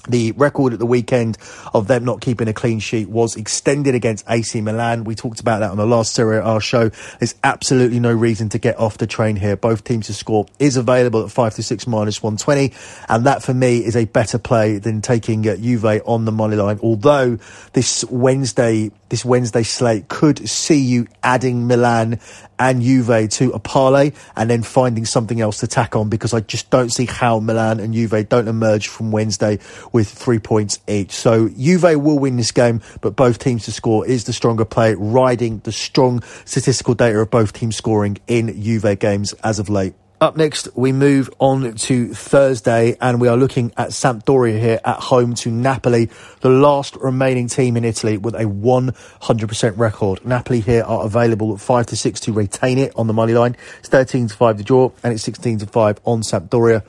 The 0.08 0.32
record 0.34 0.74
at 0.74 0.80
the 0.80 0.86
weekend 0.86 1.38
of 1.74 1.88
them 1.88 2.06
not 2.06 2.22
keeping 2.22 2.48
a 2.48 2.54
clean 2.54 2.80
sheet 2.80 3.10
was 3.10 3.36
extended 3.36 3.96
against 3.96 4.26
AC 4.30 4.62
Milan. 4.62 5.04
We 5.04 5.16
talked 5.16 5.40
about 5.40 5.60
that 5.60 5.72
on 5.72 5.78
the 5.78 5.86
last 5.86 6.14
Serie 6.14 6.42
A 6.44 6.60
show. 6.60 6.90
There's 7.20 7.36
absolutely 7.44 8.00
no 8.00 8.14
reason 8.14 8.50
to 8.50 8.60
get 8.60 8.78
off 8.80 8.98
the 8.98 9.08
train 9.08 9.36
here. 9.36 9.56
Both 9.56 9.84
teams 9.84 10.08
to 10.08 10.14
score 10.14 10.46
is 10.60 10.78
available 10.78 11.24
at 11.24 11.32
5 11.32 11.56
to 11.56 11.64
6 11.64 11.88
minus 11.88 12.22
120. 12.22 12.74
And 13.10 13.26
that 13.26 13.44
for 13.44 13.54
me 13.54 13.84
is 13.84 13.96
a 13.96 14.06
better 14.06 14.38
play 14.38 14.78
than 14.78 15.02
taking 15.02 15.48
uh, 15.48 15.56
Juve 15.56 16.02
on 16.06 16.26
the 16.26 16.32
money 16.32 16.56
line. 16.56 16.80
Although 16.82 17.40
this 17.74 18.04
Wednesday, 18.06 18.92
this 19.10 19.26
Wednesday 19.26 19.64
slate 19.64 20.08
could 20.08 20.48
see 20.48 20.80
you 20.80 21.08
adding 21.24 21.68
Milan 21.68 22.20
and 22.60 22.82
Juve 22.82 23.30
to 23.30 23.52
a 23.52 23.60
parlay 23.60 24.12
and 24.36 24.50
then 24.50 24.64
finding 24.64 25.06
something 25.06 25.42
else 25.42 25.60
to 25.60 25.68
tack 25.68 25.96
on 25.96 26.10
because 26.10 26.34
I 26.34 26.40
just 26.40 26.70
don't 26.70 26.90
see 26.90 27.06
how 27.06 27.40
Milan 27.40 27.80
and 27.80 27.94
Juve 27.94 28.30
don't 28.30 28.48
emerge 28.48 28.88
from 28.88 29.12
Wednesday 29.12 29.60
with 29.96 30.10
three 30.10 30.40
points 30.40 30.80
each. 30.90 31.12
So 31.12 31.48
Juve 31.48 31.96
will 31.96 32.20
win 32.20 32.36
this 32.36 32.52
game, 32.52 32.82
but 33.00 33.16
both 33.16 33.40
teams 33.40 33.64
to 33.64 33.72
score 33.72 34.06
is 34.06 34.26
the 34.26 34.34
stronger 34.34 34.66
play, 34.66 34.94
riding 34.94 35.60
the 35.60 35.72
strong 35.72 36.22
statistical 36.44 36.96
data 36.96 37.18
of 37.20 37.32
both 37.32 37.54
teams 37.54 37.78
scoring 37.78 38.18
in 38.28 38.62
Juve 38.62 39.00
games 39.00 39.32
as 39.42 39.58
of 39.58 39.70
late. 39.70 39.94
Up 40.20 40.36
next, 40.36 40.68
we 40.76 40.92
move 40.92 41.30
on 41.40 41.76
to 41.76 42.14
Thursday, 42.14 42.98
and 43.00 43.22
we 43.22 43.30
are 43.30 43.38
looking 43.38 43.72
at 43.78 43.90
Sampdoria 43.90 44.60
here 44.60 44.82
at 44.84 45.00
home 45.00 45.34
to 45.36 45.50
Napoli, 45.50 46.10
the 46.42 46.50
last 46.50 46.98
remaining 46.98 47.48
team 47.48 47.78
in 47.78 47.86
Italy 47.86 48.18
with 48.18 48.36
a 48.36 48.44
100% 48.44 49.78
record. 49.78 50.26
Napoli 50.26 50.60
here 50.60 50.84
are 50.84 51.06
available 51.06 51.54
at 51.54 51.62
5 51.62 51.86
to 51.88 51.96
6 51.96 52.20
to 52.22 52.34
retain 52.34 52.80
it 52.80 52.92
on 52.98 53.08
the 53.08 53.14
money 53.14 53.34
line. 53.34 53.56
It's 53.80 53.88
13 53.88 54.28
to 54.28 54.36
5 54.36 54.58
to 54.58 54.64
draw, 54.64 54.92
and 55.04 55.14
it's 55.14 55.24
16 55.24 55.60
to 55.60 55.68
5 55.68 56.02
on 56.04 56.22
Sampdoria. 56.22 56.84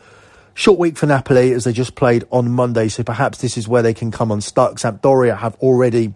Short 0.59 0.79
week 0.79 0.97
for 0.97 1.05
Napoli 1.05 1.53
as 1.53 1.65
they 1.65 1.73
just 1.75 1.95
played 1.97 2.25
on 2.31 2.51
Monday, 2.51 2.89
so 2.89 3.03
perhaps 3.05 3.43
this 3.43 3.59
is 3.59 3.69
where 3.69 3.83
they 3.83 3.93
can 3.93 4.11
come 4.11 4.31
unstuck. 4.31 4.77
Sampdoria 4.77 5.37
have 5.37 5.55
already 5.57 6.15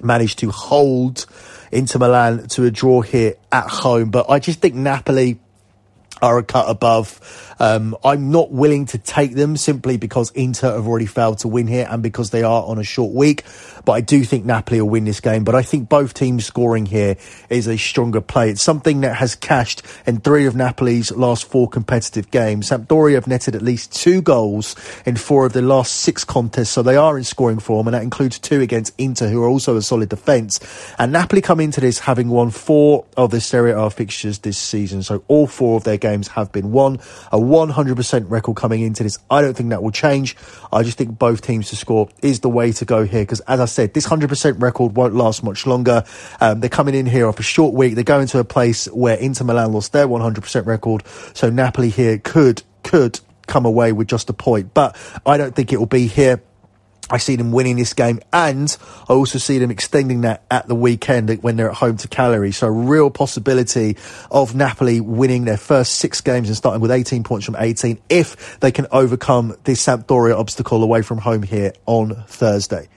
managed 0.00 0.38
to 0.38 0.50
hold 0.52 1.26
Inter 1.72 1.98
Milan 1.98 2.46
to 2.50 2.66
a 2.66 2.70
draw 2.70 3.00
here 3.00 3.34
at 3.50 3.68
home, 3.68 4.10
but 4.10 4.30
I 4.30 4.38
just 4.38 4.60
think 4.60 4.76
Napoli 4.76 5.40
are 6.24 6.38
a 6.38 6.42
cut 6.42 6.68
above. 6.68 7.20
Um, 7.60 7.96
I'm 8.02 8.30
not 8.30 8.50
willing 8.50 8.86
to 8.86 8.98
take 8.98 9.34
them 9.34 9.56
simply 9.56 9.96
because 9.96 10.30
Inter 10.32 10.74
have 10.74 10.86
already 10.86 11.06
failed 11.06 11.38
to 11.40 11.48
win 11.48 11.66
here 11.66 11.86
and 11.88 12.02
because 12.02 12.30
they 12.30 12.42
are 12.42 12.64
on 12.64 12.78
a 12.78 12.84
short 12.84 13.12
week. 13.12 13.44
But 13.84 13.92
I 13.92 14.00
do 14.00 14.24
think 14.24 14.44
Napoli 14.44 14.80
will 14.80 14.88
win 14.88 15.04
this 15.04 15.20
game. 15.20 15.44
But 15.44 15.54
I 15.54 15.62
think 15.62 15.88
both 15.88 16.14
teams 16.14 16.46
scoring 16.46 16.86
here 16.86 17.16
is 17.50 17.68
a 17.68 17.76
stronger 17.76 18.20
play. 18.20 18.50
It's 18.50 18.62
something 18.62 19.02
that 19.02 19.16
has 19.16 19.34
cashed 19.34 19.82
in 20.06 20.20
three 20.20 20.46
of 20.46 20.56
Napoli's 20.56 21.12
last 21.12 21.44
four 21.44 21.68
competitive 21.68 22.30
games. 22.30 22.70
Sampdoria 22.70 23.14
have 23.14 23.26
netted 23.26 23.54
at 23.54 23.62
least 23.62 23.94
two 23.94 24.22
goals 24.22 24.74
in 25.04 25.16
four 25.16 25.44
of 25.44 25.52
their 25.52 25.62
last 25.62 25.96
six 25.96 26.24
contests, 26.24 26.70
so 26.70 26.82
they 26.82 26.96
are 26.96 27.18
in 27.18 27.24
scoring 27.24 27.58
form, 27.58 27.86
and 27.86 27.94
that 27.94 28.02
includes 28.02 28.38
two 28.38 28.60
against 28.62 28.94
Inter, 28.96 29.28
who 29.28 29.42
are 29.42 29.48
also 29.48 29.76
a 29.76 29.82
solid 29.82 30.08
defence. 30.08 30.58
And 30.98 31.12
Napoli 31.12 31.42
come 31.42 31.60
into 31.60 31.80
this 31.80 31.98
having 31.98 32.28
won 32.28 32.50
four 32.50 33.04
of 33.16 33.30
their 33.30 33.40
Serie 33.40 33.72
A 33.72 33.90
fixtures 33.90 34.38
this 34.38 34.58
season, 34.58 35.02
so 35.02 35.22
all 35.28 35.46
four 35.46 35.76
of 35.76 35.84
their 35.84 35.98
games 35.98 36.13
have 36.22 36.52
been 36.52 36.72
won. 36.72 36.96
A 37.32 37.38
100% 37.38 38.30
record 38.30 38.56
coming 38.56 38.82
into 38.82 39.02
this. 39.02 39.18
I 39.30 39.42
don't 39.42 39.54
think 39.54 39.70
that 39.70 39.82
will 39.82 39.90
change. 39.90 40.36
I 40.72 40.82
just 40.82 40.98
think 40.98 41.18
both 41.18 41.42
teams 41.42 41.70
to 41.70 41.76
score 41.76 42.08
is 42.22 42.40
the 42.40 42.48
way 42.48 42.72
to 42.72 42.84
go 42.84 43.04
here 43.04 43.22
because, 43.22 43.40
as 43.40 43.60
I 43.60 43.66
said, 43.66 43.94
this 43.94 44.06
100% 44.06 44.60
record 44.60 44.96
won't 44.96 45.14
last 45.14 45.42
much 45.42 45.66
longer. 45.66 46.04
Um, 46.40 46.60
they're 46.60 46.70
coming 46.70 46.94
in 46.94 47.06
here 47.06 47.26
off 47.26 47.38
a 47.38 47.42
short 47.42 47.74
week. 47.74 47.94
They're 47.94 48.04
going 48.04 48.26
to 48.28 48.38
a 48.38 48.44
place 48.44 48.86
where 48.86 49.16
Inter 49.16 49.44
Milan 49.44 49.72
lost 49.72 49.92
their 49.92 50.06
100% 50.06 50.66
record. 50.66 51.02
So 51.34 51.50
Napoli 51.50 51.90
here 51.90 52.18
could, 52.18 52.62
could 52.82 53.20
come 53.46 53.66
away 53.66 53.92
with 53.92 54.08
just 54.08 54.30
a 54.30 54.32
point, 54.32 54.74
but 54.74 54.96
I 55.26 55.36
don't 55.36 55.54
think 55.54 55.72
it 55.72 55.78
will 55.78 55.86
be 55.86 56.06
here. 56.06 56.42
I 57.10 57.18
see 57.18 57.36
them 57.36 57.52
winning 57.52 57.76
this 57.76 57.92
game, 57.92 58.20
and 58.32 58.74
I 59.08 59.12
also 59.12 59.38
see 59.38 59.58
them 59.58 59.70
extending 59.70 60.22
that 60.22 60.42
at 60.50 60.68
the 60.68 60.74
weekend 60.74 61.30
when 61.42 61.56
they're 61.56 61.70
at 61.70 61.76
home 61.76 61.96
to 61.98 62.08
Cagliari. 62.08 62.52
So, 62.52 62.66
real 62.68 63.10
possibility 63.10 63.96
of 64.30 64.54
Napoli 64.54 65.00
winning 65.00 65.44
their 65.44 65.58
first 65.58 65.96
six 65.96 66.20
games 66.20 66.48
and 66.48 66.56
starting 66.56 66.80
with 66.80 66.90
18 66.90 67.22
points 67.22 67.44
from 67.44 67.56
18 67.58 67.98
if 68.08 68.58
they 68.60 68.72
can 68.72 68.86
overcome 68.90 69.54
this 69.64 69.84
Sampdoria 69.84 70.36
obstacle 70.38 70.82
away 70.82 71.02
from 71.02 71.18
home 71.18 71.42
here 71.42 71.72
on 71.86 72.14
Thursday. 72.26 72.88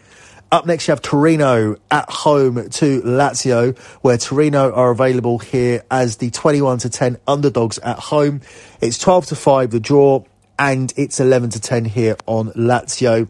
Up 0.49 0.65
next, 0.65 0.87
you 0.87 0.93
have 0.93 1.01
Torino 1.01 1.75
at 1.91 2.09
home 2.09 2.69
to 2.69 3.01
Lazio, 3.01 3.77
where 4.01 4.17
Torino 4.17 4.71
are 4.71 4.91
available 4.91 5.39
here 5.39 5.83
as 5.91 6.17
the 6.17 6.29
21 6.29 6.77
to 6.79 6.89
10 6.89 7.17
underdogs 7.27 7.77
at 7.79 7.99
home. 7.99 8.39
It's 8.79 8.97
12 8.97 9.25
to 9.27 9.35
5 9.35 9.71
the 9.71 9.81
draw, 9.81 10.23
and 10.57 10.93
it's 10.95 11.19
11 11.19 11.49
to 11.49 11.59
10 11.59 11.83
here 11.83 12.15
on 12.27 12.51
Lazio. 12.53 13.27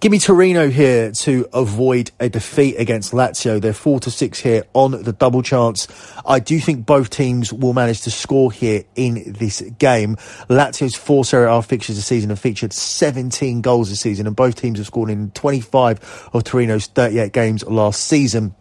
Give 0.00 0.12
me 0.12 0.18
Torino 0.18 0.68
here 0.68 1.12
to 1.12 1.48
avoid 1.52 2.10
a 2.20 2.28
defeat 2.28 2.76
against 2.76 3.12
Lazio. 3.12 3.60
They're 3.60 3.72
four 3.72 4.00
to 4.00 4.10
six 4.10 4.38
here 4.38 4.64
on 4.72 5.02
the 5.02 5.12
double 5.12 5.42
chance. 5.42 5.88
I 6.24 6.38
do 6.38 6.58
think 6.60 6.86
both 6.86 7.10
teams 7.10 7.52
will 7.52 7.72
manage 7.72 8.02
to 8.02 8.10
score 8.10 8.52
here 8.52 8.84
in 8.94 9.32
this 9.38 9.60
game. 9.78 10.16
Lazio's 10.48 10.94
four 10.94 11.24
Serie 11.24 11.50
A 11.50 11.62
fixtures 11.62 11.96
this 11.96 12.06
season 12.06 12.30
have 12.30 12.38
featured 12.38 12.72
17 12.72 13.60
goals 13.60 13.90
this 13.90 14.00
season, 14.00 14.26
and 14.26 14.36
both 14.36 14.56
teams 14.56 14.78
have 14.78 14.86
scored 14.86 15.10
in 15.10 15.30
25 15.32 16.30
of 16.32 16.44
Torino's 16.44 16.86
38 16.86 17.32
games 17.32 17.64
last 17.64 18.04
season 18.04 18.54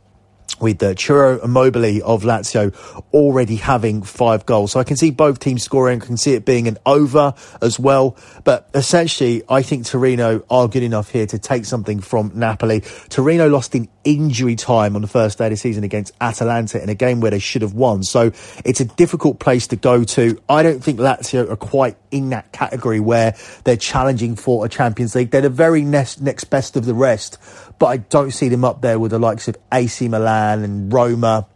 with 0.61 0.81
uh, 0.83 0.95
Ciro 0.95 1.39
Immobile 1.41 2.03
of 2.03 2.23
Lazio 2.23 2.73
already 3.13 3.55
having 3.55 4.03
five 4.03 4.45
goals. 4.45 4.71
So 4.71 4.79
I 4.79 4.83
can 4.83 4.97
see 4.97 5.11
both 5.11 5.39
teams 5.39 5.63
scoring. 5.63 6.01
I 6.01 6.05
can 6.05 6.17
see 6.17 6.33
it 6.33 6.45
being 6.45 6.67
an 6.67 6.77
over 6.85 7.33
as 7.61 7.79
well. 7.79 8.15
But 8.43 8.69
essentially, 8.73 9.43
I 9.49 9.61
think 9.61 9.85
Torino 9.85 10.43
are 10.49 10.67
good 10.67 10.83
enough 10.83 11.09
here 11.09 11.25
to 11.27 11.39
take 11.39 11.65
something 11.65 11.99
from 11.99 12.31
Napoli. 12.35 12.81
Torino 13.09 13.49
lost 13.49 13.75
in 13.75 13.89
injury 14.03 14.55
time 14.55 14.95
on 14.95 15.01
the 15.01 15.07
first 15.07 15.37
day 15.37 15.45
of 15.45 15.51
the 15.51 15.57
season 15.57 15.83
against 15.83 16.13
Atalanta 16.19 16.81
in 16.81 16.89
a 16.89 16.95
game 16.95 17.19
where 17.19 17.31
they 17.31 17.39
should 17.39 17.61
have 17.61 17.73
won. 17.73 18.03
So 18.03 18.31
it's 18.65 18.79
a 18.79 18.85
difficult 18.85 19.39
place 19.39 19.67
to 19.67 19.75
go 19.75 20.03
to. 20.03 20.41
I 20.49 20.63
don't 20.63 20.83
think 20.83 20.99
Lazio 20.99 21.49
are 21.49 21.55
quite 21.55 21.97
in 22.09 22.29
that 22.29 22.51
category 22.51 22.99
where 22.99 23.35
they're 23.63 23.77
challenging 23.77 24.35
for 24.35 24.65
a 24.65 24.69
Champions 24.69 25.15
League. 25.15 25.31
They're 25.31 25.41
the 25.41 25.49
very 25.49 25.83
next, 25.83 26.21
next 26.21 26.45
best 26.45 26.75
of 26.75 26.85
the 26.85 26.93
rest 26.93 27.37
but 27.81 27.88
I 27.88 27.97
don't 27.97 28.29
see 28.29 28.47
them 28.47 28.63
up 28.63 28.83
there 28.83 29.00
with 29.00 29.09
the 29.09 29.17
likes 29.17 29.47
of 29.47 29.57
AC 29.73 30.07
Milan 30.07 30.63
and 30.63 30.93
Roma 30.93 31.47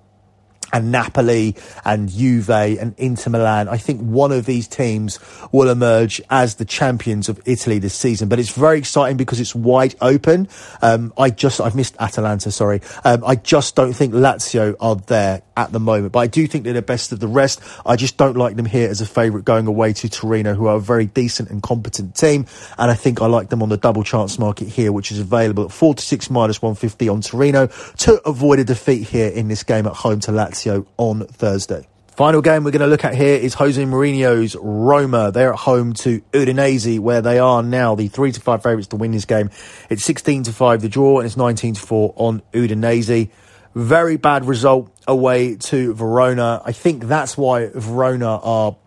and 0.76 0.92
Napoli 0.92 1.56
and 1.86 2.10
Juve 2.10 2.50
and 2.50 2.94
Inter 2.98 3.32
Milan. 3.32 3.70
I 3.70 3.78
think 3.78 4.02
one 4.02 4.34
of 4.34 4.46
these 4.46 4.68
teams 4.68 5.20
will 5.54 5.70
emerge 5.70 6.22
as 6.30 6.56
the 6.56 6.66
champions 6.66 7.30
of 7.30 7.40
Italy 7.46 7.80
this 7.80 7.94
season. 7.94 8.28
But 8.28 8.40
it's 8.40 8.52
very 8.52 8.78
exciting 8.78 9.16
because 9.16 9.40
it's 9.40 9.56
wide 9.56 9.96
open. 10.02 10.50
Um, 10.82 11.14
I 11.18 11.30
just 11.30 11.62
I've 11.62 11.76
missed 11.76 11.96
Atalanta. 11.98 12.52
Sorry, 12.52 12.82
um, 13.06 13.24
I 13.26 13.36
just 13.36 13.78
don't 13.78 13.94
think 13.94 14.14
Lazio 14.14 14.76
are 14.82 14.98
there 14.98 15.44
at 15.56 15.72
the 15.72 15.80
moment. 15.80 16.12
But 16.12 16.20
I 16.20 16.28
do 16.28 16.46
think 16.46 16.66
they're 16.66 16.74
the 16.74 16.82
best 16.82 17.14
of 17.14 17.22
the 17.22 17.28
rest. 17.28 17.62
I 17.86 17.96
just 17.96 18.18
don't 18.18 18.36
like 18.36 18.58
them 18.58 18.66
here 18.66 18.90
as 18.90 19.00
a 19.00 19.06
favourite 19.06 19.46
going 19.46 19.68
away 19.68 19.94
to 19.94 20.10
Torino, 20.10 20.56
who 20.56 20.68
are 20.68 20.76
a 20.76 20.82
very 20.82 21.06
decent 21.06 21.50
and 21.50 21.64
competent 21.64 22.16
team. 22.16 22.48
And 22.78 22.92
I 22.92 22.96
think 22.96 23.22
I 23.22 23.28
like 23.28 23.48
them 23.48 23.64
on 23.64 23.70
the 23.70 23.78
double 23.78 24.04
chance 24.04 24.38
market 24.38 24.68
here, 24.68 24.92
which 24.92 25.10
is 25.12 25.20
available 25.20 25.64
at 25.64 25.72
4 25.72 25.96
to 25.96 26.04
6 26.04 26.30
minus 26.30 26.62
150 26.62 27.08
on 27.08 27.22
Torino 27.22 27.68
to 28.00 28.22
avoid 28.28 28.60
a 28.60 28.66
defeat 28.66 29.08
here 29.08 29.30
in 29.30 29.48
this 29.48 29.64
game 29.64 29.88
at 29.88 29.94
home 29.94 30.20
to 30.20 30.32
Lazio 30.32 30.65
on 30.98 31.26
Thursday. 31.28 31.88
Final 32.16 32.42
game 32.42 32.64
we're 32.64 32.72
going 32.72 32.80
to 32.80 32.88
look 32.88 33.04
at 33.04 33.14
here 33.14 33.36
is 33.36 33.54
Jose 33.56 33.84
Mourinho's 33.84 34.56
Roma. 34.62 35.32
They're 35.34 35.52
at 35.52 35.60
home 35.60 35.92
to 35.96 36.22
Udinese, 36.32 36.98
where 36.98 37.22
they 37.22 37.40
are 37.40 37.62
now 37.62 37.96
the 37.96 38.08
three 38.08 38.32
to 38.32 38.40
five 38.40 38.64
favourites 38.64 38.88
to 38.90 38.96
win 38.96 39.12
this 39.12 39.26
game. 39.26 39.50
It's 39.90 40.06
16 40.06 40.44
to 40.44 40.54
five 40.54 40.82
the 40.82 40.88
draw, 40.88 41.20
and 41.20 41.26
it's 41.26 41.36
19 41.36 41.74
to 41.74 41.82
four 41.82 42.14
on 42.16 42.42
Udinese. 42.54 43.30
Very 43.76 44.16
bad 44.16 44.46
result 44.46 44.90
away 45.06 45.58
to 45.58 45.94
Verona. 45.94 46.62
I 46.64 46.72
think 46.72 47.04
that's 47.04 47.38
why 47.38 47.70
Verona 47.74 48.38
are 48.38 48.78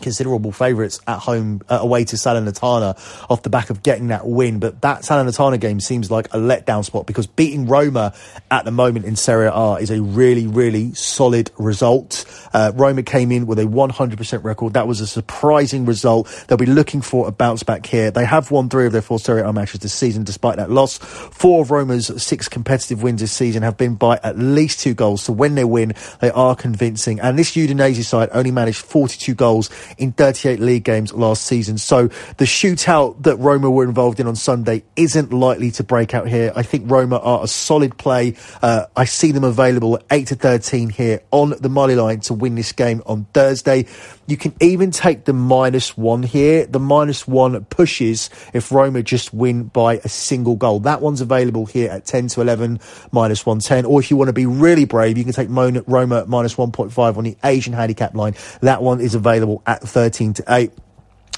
considerable 0.00 0.52
favourites 0.52 1.00
at 1.06 1.18
home 1.18 1.62
uh, 1.68 1.78
away 1.80 2.04
to 2.04 2.16
Salernitana 2.16 2.96
off 3.30 3.42
the 3.42 3.50
back 3.50 3.70
of 3.70 3.82
getting 3.82 4.08
that 4.08 4.26
win. 4.26 4.58
But 4.58 4.80
that 4.82 5.02
Salernitana 5.02 5.60
game 5.60 5.80
seems 5.80 6.10
like 6.10 6.26
a 6.26 6.38
letdown 6.38 6.84
spot 6.84 7.06
because 7.06 7.26
beating 7.26 7.66
Roma 7.66 8.14
at 8.50 8.64
the 8.64 8.70
moment 8.70 9.04
in 9.04 9.16
Serie 9.16 9.50
A 9.52 9.74
is 9.74 9.90
a 9.90 10.00
really, 10.00 10.46
really 10.46 10.94
solid 10.94 11.50
result. 11.58 12.24
Uh, 12.52 12.72
Roma 12.74 13.02
came 13.02 13.32
in 13.32 13.46
with 13.46 13.58
a 13.58 13.64
100% 13.64 14.44
record. 14.44 14.74
That 14.74 14.86
was 14.86 15.00
a 15.00 15.06
surprising 15.06 15.86
result. 15.86 16.28
They'll 16.46 16.58
be 16.58 16.66
looking 16.66 17.00
for 17.00 17.28
a 17.28 17.32
bounce 17.32 17.62
back 17.62 17.86
here. 17.86 18.10
They 18.10 18.24
have 18.24 18.50
won 18.50 18.68
three 18.68 18.86
of 18.86 18.92
their 18.92 19.02
four 19.02 19.18
Serie 19.18 19.42
A 19.42 19.52
matches 19.52 19.80
this 19.80 19.94
season 19.94 20.24
despite 20.24 20.56
that 20.56 20.70
loss. 20.70 20.98
Four 20.98 21.62
of 21.62 21.70
Roma's 21.70 22.10
six 22.22 22.48
competitive 22.48 23.02
wins 23.02 23.20
this 23.20 23.32
season 23.32 23.62
have 23.62 23.76
been 23.76 23.94
by 23.94 24.18
at 24.22 24.38
least 24.38 24.80
two 24.80 24.94
goals. 24.94 25.22
So 25.22 25.32
when 25.32 25.54
they 25.54 25.64
win, 25.64 25.94
they 26.20 26.30
are 26.30 26.54
convincing. 26.54 27.20
And 27.20 27.38
this 27.38 27.54
Udinese 27.54 28.04
side 28.04 28.28
only 28.32 28.50
managed 28.50 28.78
42 28.78 29.34
goals 29.34 29.70
in 29.98 30.12
38 30.12 30.60
league 30.60 30.84
games 30.84 31.12
last 31.12 31.44
season. 31.44 31.78
So 31.78 32.08
the 32.38 32.44
shootout 32.44 33.22
that 33.22 33.36
Roma 33.36 33.70
were 33.70 33.84
involved 33.84 34.20
in 34.20 34.26
on 34.26 34.36
Sunday 34.36 34.84
isn't 34.96 35.32
likely 35.32 35.70
to 35.72 35.84
break 35.84 36.14
out 36.14 36.28
here. 36.28 36.52
I 36.54 36.62
think 36.62 36.90
Roma 36.90 37.18
are 37.18 37.44
a 37.44 37.48
solid 37.48 37.96
play. 37.98 38.34
Uh, 38.62 38.86
I 38.96 39.04
see 39.04 39.32
them 39.32 39.44
available 39.44 39.96
at 39.96 40.04
8 40.10 40.26
to 40.28 40.34
13 40.36 40.90
here 40.90 41.20
on 41.30 41.54
the 41.60 41.68
money 41.68 41.94
line 41.94 42.20
to 42.20 42.34
win 42.34 42.54
this 42.54 42.72
game 42.72 43.02
on 43.06 43.26
Thursday. 43.32 43.86
You 44.26 44.36
can 44.36 44.54
even 44.60 44.90
take 44.90 45.24
the 45.24 45.32
minus 45.32 45.96
one 45.96 46.22
here. 46.22 46.66
The 46.66 46.80
minus 46.80 47.28
one 47.28 47.64
pushes 47.66 48.30
if 48.52 48.72
Roma 48.72 49.02
just 49.02 49.32
win 49.32 49.64
by 49.64 49.94
a 49.98 50.08
single 50.08 50.56
goal. 50.56 50.80
That 50.80 51.00
one's 51.00 51.20
available 51.20 51.66
here 51.66 51.90
at 51.90 52.04
10 52.06 52.28
to 52.28 52.40
11, 52.40 52.80
minus 53.12 53.46
110. 53.46 53.84
Or 53.84 54.00
if 54.00 54.10
you 54.10 54.16
want 54.16 54.28
to 54.28 54.32
be 54.32 54.46
really 54.46 54.84
brave, 54.84 55.16
you 55.16 55.24
can 55.24 55.32
take 55.32 55.48
Roma 55.48 56.24
minus 56.26 56.56
1.5 56.56 57.16
on 57.16 57.24
the 57.24 57.36
Asian 57.44 57.72
handicap 57.72 58.14
line. 58.14 58.34
That 58.62 58.82
one 58.82 59.00
is 59.00 59.14
available 59.14 59.62
at 59.66 59.75
13 59.82 60.34
to 60.34 60.44
8 60.48 60.70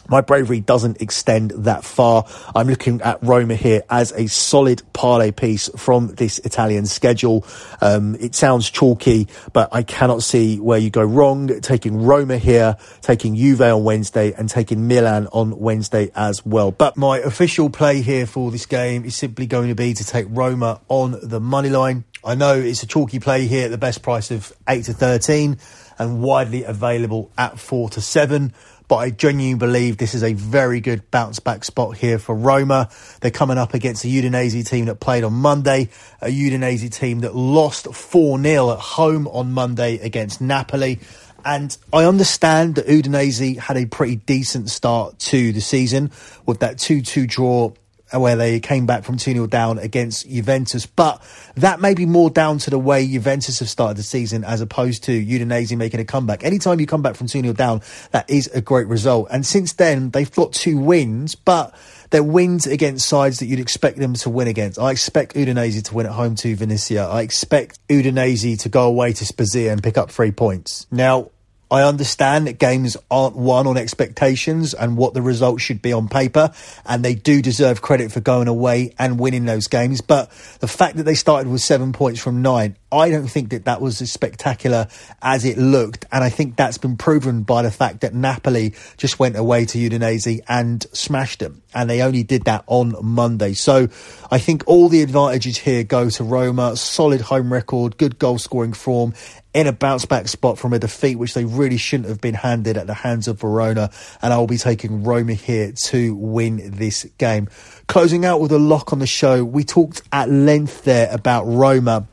my 0.08 0.22
bravery 0.22 0.60
doesn't 0.60 1.02
extend 1.02 1.50
that 1.50 1.84
far. 1.84 2.24
I'm 2.54 2.66
looking 2.66 3.02
at 3.02 3.22
Roma 3.22 3.54
here 3.54 3.82
as 3.90 4.12
a 4.12 4.26
solid 4.26 4.82
parlay 4.92 5.30
piece 5.30 5.68
from 5.76 6.14
this 6.14 6.38
Italian 6.40 6.86
schedule. 6.86 7.44
Um, 7.80 8.16
it 8.18 8.34
sounds 8.34 8.70
chalky, 8.70 9.28
but 9.52 9.68
I 9.72 9.82
cannot 9.82 10.22
see 10.22 10.58
where 10.58 10.78
you 10.78 10.88
go 10.88 11.02
wrong. 11.02 11.60
Taking 11.60 12.02
Roma 12.02 12.38
here, 12.38 12.76
taking 13.02 13.36
Juve 13.36 13.60
on 13.60 13.84
Wednesday, 13.84 14.32
and 14.32 14.48
taking 14.48 14.88
Milan 14.88 15.28
on 15.32 15.58
Wednesday 15.58 16.10
as 16.14 16.44
well. 16.44 16.70
But 16.70 16.96
my 16.96 17.18
official 17.18 17.68
play 17.68 18.00
here 18.00 18.26
for 18.26 18.50
this 18.50 18.64
game 18.64 19.04
is 19.04 19.14
simply 19.14 19.46
going 19.46 19.68
to 19.68 19.74
be 19.74 19.92
to 19.92 20.04
take 20.04 20.26
Roma 20.30 20.80
on 20.88 21.18
the 21.22 21.40
money 21.40 21.68
line. 21.68 22.04
I 22.28 22.34
know 22.34 22.60
it's 22.60 22.82
a 22.82 22.86
chalky 22.86 23.20
play 23.20 23.46
here 23.46 23.64
at 23.64 23.70
the 23.70 23.78
best 23.78 24.02
price 24.02 24.30
of 24.30 24.52
8 24.68 24.84
to 24.84 24.92
13 24.92 25.56
and 25.98 26.20
widely 26.22 26.62
available 26.62 27.32
at 27.38 27.58
4 27.58 27.88
to 27.88 28.02
7 28.02 28.52
but 28.86 28.96
I 28.96 29.08
genuinely 29.08 29.58
believe 29.58 29.96
this 29.96 30.14
is 30.14 30.22
a 30.22 30.34
very 30.34 30.80
good 30.80 31.10
bounce 31.10 31.40
back 31.40 31.64
spot 31.64 31.96
here 31.96 32.18
for 32.18 32.34
Roma. 32.34 32.90
They're 33.20 33.30
coming 33.30 33.56
up 33.56 33.72
against 33.72 34.04
a 34.04 34.08
Udinese 34.08 34.68
team 34.68 34.86
that 34.86 34.96
played 34.96 35.24
on 35.24 35.32
Monday, 35.34 35.88
a 36.20 36.28
Udinese 36.28 36.90
team 36.94 37.20
that 37.20 37.34
lost 37.34 37.94
4 37.94 38.42
0 38.42 38.72
at 38.72 38.78
home 38.78 39.26
on 39.28 39.52
Monday 39.52 39.98
against 39.98 40.40
Napoli. 40.42 41.00
And 41.44 41.76
I 41.92 42.04
understand 42.04 42.74
that 42.74 42.86
Udinese 42.86 43.58
had 43.58 43.76
a 43.76 43.86
pretty 43.86 44.16
decent 44.16 44.70
start 44.70 45.18
to 45.18 45.52
the 45.52 45.60
season 45.60 46.10
with 46.46 46.60
that 46.60 46.78
2 46.78 47.02
2 47.02 47.26
draw 47.26 47.72
where 48.12 48.36
they 48.36 48.60
came 48.60 48.86
back 48.86 49.04
from 49.04 49.16
2 49.16 49.32
0 49.32 49.46
down 49.46 49.78
against 49.78 50.28
Juventus. 50.28 50.86
But 50.86 51.22
that 51.56 51.80
may 51.80 51.94
be 51.94 52.06
more 52.06 52.30
down 52.30 52.58
to 52.58 52.70
the 52.70 52.78
way 52.78 53.06
Juventus 53.06 53.58
have 53.58 53.68
started 53.68 53.96
the 53.96 54.02
season 54.02 54.44
as 54.44 54.60
opposed 54.60 55.04
to 55.04 55.24
Udinese 55.24 55.76
making 55.76 56.00
a 56.00 56.04
comeback. 56.04 56.44
Anytime 56.44 56.80
you 56.80 56.86
come 56.86 57.02
back 57.02 57.16
from 57.16 57.26
2 57.26 57.40
0 57.40 57.52
down, 57.54 57.82
that 58.12 58.28
is 58.30 58.46
a 58.48 58.60
great 58.60 58.86
result. 58.86 59.28
And 59.30 59.44
since 59.44 59.74
then, 59.74 60.10
they've 60.10 60.32
got 60.32 60.52
two 60.52 60.78
wins, 60.78 61.34
but 61.34 61.74
they're 62.10 62.22
wins 62.22 62.66
against 62.66 63.06
sides 63.06 63.38
that 63.40 63.46
you'd 63.46 63.60
expect 63.60 63.98
them 63.98 64.14
to 64.14 64.30
win 64.30 64.48
against. 64.48 64.78
I 64.78 64.90
expect 64.90 65.34
Udinese 65.34 65.84
to 65.84 65.94
win 65.94 66.06
at 66.06 66.12
home 66.12 66.34
to 66.36 66.56
Venezia. 66.56 67.06
I 67.06 67.22
expect 67.22 67.86
Udinese 67.88 68.60
to 68.60 68.68
go 68.68 68.86
away 68.86 69.12
to 69.12 69.26
Spezia 69.26 69.72
and 69.72 69.82
pick 69.82 69.98
up 69.98 70.10
three 70.10 70.30
points. 70.30 70.86
Now, 70.90 71.30
I 71.70 71.82
understand 71.82 72.46
that 72.46 72.58
games 72.58 72.96
aren't 73.10 73.36
won 73.36 73.66
on 73.66 73.76
expectations 73.76 74.72
and 74.72 74.96
what 74.96 75.14
the 75.14 75.22
results 75.22 75.62
should 75.62 75.82
be 75.82 75.92
on 75.92 76.08
paper, 76.08 76.52
and 76.86 77.04
they 77.04 77.14
do 77.14 77.42
deserve 77.42 77.82
credit 77.82 78.10
for 78.10 78.20
going 78.20 78.48
away 78.48 78.94
and 78.98 79.18
winning 79.18 79.44
those 79.44 79.68
games. 79.68 80.00
But 80.00 80.30
the 80.60 80.68
fact 80.68 80.96
that 80.96 81.02
they 81.02 81.14
started 81.14 81.50
with 81.50 81.60
seven 81.60 81.92
points 81.92 82.20
from 82.20 82.40
nine, 82.40 82.76
I 82.90 83.10
don't 83.10 83.26
think 83.26 83.50
that 83.50 83.66
that 83.66 83.82
was 83.82 84.00
as 84.00 84.10
spectacular 84.10 84.88
as 85.20 85.44
it 85.44 85.58
looked, 85.58 86.06
and 86.10 86.24
I 86.24 86.30
think 86.30 86.56
that's 86.56 86.78
been 86.78 86.96
proven 86.96 87.42
by 87.42 87.62
the 87.62 87.70
fact 87.70 88.00
that 88.00 88.14
Napoli 88.14 88.74
just 88.96 89.18
went 89.18 89.36
away 89.36 89.66
to 89.66 89.78
Udinese 89.78 90.40
and 90.48 90.86
smashed 90.92 91.40
them, 91.40 91.62
and 91.74 91.90
they 91.90 92.00
only 92.00 92.22
did 92.22 92.44
that 92.44 92.64
on 92.66 92.94
Monday. 93.02 93.52
So 93.52 93.88
I 94.30 94.38
think 94.38 94.64
all 94.66 94.88
the 94.88 95.02
advantages 95.02 95.58
here 95.58 95.84
go 95.84 96.08
to 96.08 96.24
Roma. 96.24 96.76
Solid 96.76 97.20
home 97.20 97.52
record, 97.52 97.98
good 97.98 98.18
goal 98.18 98.38
scoring 98.38 98.72
form 98.72 99.12
in 99.52 99.66
a 99.66 99.72
bounce 99.72 100.04
back 100.04 100.28
spot 100.28 100.58
from 100.58 100.72
a 100.72 100.78
defeat 100.78 101.16
which 101.16 101.34
they 101.34 101.44
really 101.44 101.76
shouldn't 101.76 102.08
have 102.08 102.20
been 102.20 102.34
handed 102.34 102.76
at 102.76 102.86
the 102.86 102.94
hands 102.94 103.28
of 103.28 103.40
Verona. 103.40 103.90
And 104.22 104.32
I 104.32 104.38
will 104.38 104.46
be 104.46 104.56
taking 104.56 105.04
Roma 105.04 105.34
here 105.34 105.72
to 105.86 106.14
win 106.14 106.70
this 106.70 107.04
game. 107.18 107.48
Closing 107.86 108.24
out 108.24 108.40
with 108.40 108.52
a 108.52 108.58
lock 108.58 108.92
on 108.92 108.98
the 108.98 109.06
show, 109.06 109.44
we 109.44 109.64
talked 109.64 110.02
at 110.12 110.30
length 110.30 110.84
there 110.84 111.12
about 111.12 111.44
Roma. 111.44 112.06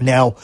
Now, 0.00 0.36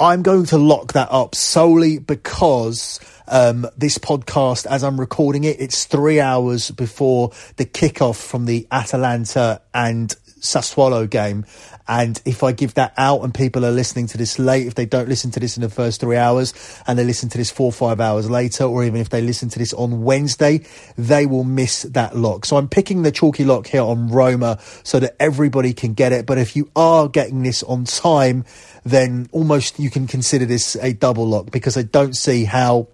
I'm 0.00 0.22
going 0.22 0.46
to 0.46 0.58
lock 0.58 0.94
that 0.94 1.08
up 1.10 1.34
solely 1.34 1.98
because 1.98 2.98
um, 3.28 3.66
this 3.76 3.98
podcast, 3.98 4.66
as 4.66 4.82
I'm 4.82 4.98
recording 4.98 5.44
it, 5.44 5.60
it's 5.60 5.84
three 5.84 6.20
hours 6.20 6.70
before 6.70 7.30
the 7.56 7.64
kickoff 7.64 8.20
from 8.20 8.46
the 8.46 8.66
Atalanta 8.70 9.62
and 9.72 10.14
Sassuolo 10.42 11.08
game. 11.08 11.46
And 11.88 12.20
if 12.24 12.42
I 12.42 12.52
give 12.52 12.74
that 12.74 12.94
out 12.96 13.22
and 13.22 13.34
people 13.34 13.64
are 13.64 13.70
listening 13.70 14.06
to 14.08 14.18
this 14.18 14.38
late, 14.38 14.66
if 14.66 14.74
they 14.74 14.86
don't 14.86 15.08
listen 15.08 15.30
to 15.32 15.40
this 15.40 15.56
in 15.56 15.62
the 15.62 15.68
first 15.68 16.00
three 16.00 16.16
hours 16.16 16.54
and 16.86 16.98
they 16.98 17.04
listen 17.04 17.28
to 17.30 17.38
this 17.38 17.50
four 17.50 17.66
or 17.66 17.72
five 17.72 18.00
hours 18.00 18.30
later, 18.30 18.64
or 18.64 18.84
even 18.84 19.00
if 19.00 19.08
they 19.08 19.20
listen 19.20 19.48
to 19.50 19.58
this 19.58 19.72
on 19.72 20.02
Wednesday, 20.02 20.60
they 20.96 21.26
will 21.26 21.44
miss 21.44 21.82
that 21.82 22.16
lock. 22.16 22.44
So 22.44 22.56
I'm 22.56 22.68
picking 22.68 23.02
the 23.02 23.10
chalky 23.10 23.44
lock 23.44 23.66
here 23.66 23.82
on 23.82 24.08
Roma 24.08 24.58
so 24.84 25.00
that 25.00 25.16
everybody 25.18 25.72
can 25.72 25.94
get 25.94 26.12
it. 26.12 26.26
But 26.26 26.38
if 26.38 26.54
you 26.54 26.70
are 26.76 27.08
getting 27.08 27.42
this 27.42 27.62
on 27.62 27.84
time, 27.84 28.44
then 28.84 29.28
almost 29.32 29.78
you 29.78 29.90
can 29.90 30.06
consider 30.06 30.44
this 30.44 30.76
a 30.76 30.92
double 30.92 31.26
lock 31.26 31.50
because 31.50 31.76
I 31.76 31.82
don't 31.82 32.16
see 32.16 32.44
how 32.44 32.88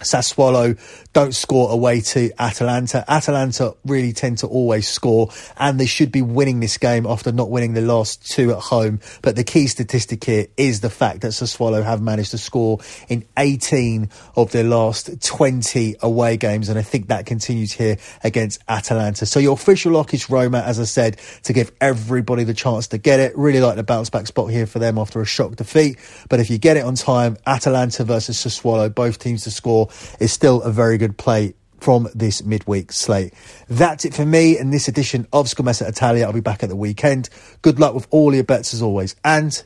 Sassuolo 0.00 0.78
don't 1.12 1.34
score 1.34 1.70
away 1.70 2.00
to 2.00 2.30
Atalanta. 2.38 3.04
Atalanta 3.08 3.74
really 3.84 4.12
tend 4.12 4.38
to 4.38 4.48
always 4.48 4.88
score, 4.88 5.30
and 5.56 5.78
they 5.78 5.86
should 5.86 6.10
be 6.10 6.22
winning 6.22 6.60
this 6.60 6.76
game 6.78 7.06
after 7.06 7.30
not 7.30 7.50
winning 7.50 7.74
the 7.74 7.80
last 7.80 8.28
two 8.28 8.50
at 8.50 8.58
home. 8.58 9.00
But 9.22 9.36
the 9.36 9.44
key 9.44 9.68
statistic 9.68 10.24
here 10.24 10.46
is 10.56 10.80
the 10.80 10.90
fact 10.90 11.20
that 11.20 11.28
Sassuolo 11.28 11.84
have 11.84 12.02
managed 12.02 12.32
to 12.32 12.38
score 12.38 12.80
in 13.08 13.24
18 13.38 14.10
of 14.36 14.50
their 14.50 14.64
last 14.64 15.22
20 15.22 15.96
away 16.00 16.36
games, 16.36 16.68
and 16.68 16.78
I 16.78 16.82
think 16.82 17.08
that 17.08 17.26
continues 17.26 17.72
here 17.72 17.96
against 18.24 18.60
Atalanta. 18.68 19.26
So 19.26 19.38
your 19.38 19.52
official 19.54 19.92
lock 19.92 20.12
is 20.12 20.28
Roma, 20.28 20.58
as 20.58 20.80
I 20.80 20.84
said, 20.84 21.18
to 21.44 21.52
give 21.52 21.70
everybody 21.80 22.44
the 22.44 22.54
chance 22.54 22.88
to 22.88 22.98
get 22.98 23.20
it. 23.20 23.36
Really 23.36 23.60
like 23.60 23.76
the 23.76 23.84
bounce 23.84 24.10
back 24.10 24.26
spot 24.26 24.50
here 24.50 24.66
for 24.66 24.80
them 24.80 24.98
after 24.98 25.20
a 25.20 25.24
shock 25.24 25.54
defeat. 25.56 25.98
But 26.28 26.40
if 26.40 26.50
you 26.50 26.58
get 26.58 26.76
it 26.76 26.84
on 26.84 26.96
time, 26.96 27.36
Atalanta 27.46 28.04
versus 28.04 28.36
Sassuolo, 28.36 28.92
both 28.92 29.18
teams 29.18 29.44
to 29.44 29.50
score, 29.50 29.83
is 30.20 30.32
still 30.32 30.62
a 30.62 30.70
very 30.70 30.98
good 30.98 31.16
play 31.16 31.54
from 31.80 32.08
this 32.14 32.42
midweek 32.42 32.92
slate. 32.92 33.34
That's 33.68 34.04
it 34.04 34.14
for 34.14 34.24
me 34.24 34.58
in 34.58 34.70
this 34.70 34.88
edition 34.88 35.26
of 35.32 35.46
Scommessa 35.46 35.86
Italia. 35.86 36.24
I'll 36.24 36.32
be 36.32 36.40
back 36.40 36.62
at 36.62 36.70
the 36.70 36.76
weekend. 36.76 37.28
Good 37.60 37.78
luck 37.78 37.94
with 37.94 38.06
all 38.10 38.34
your 38.34 38.44
bets 38.44 38.72
as 38.72 38.80
always, 38.80 39.14
and 39.24 39.62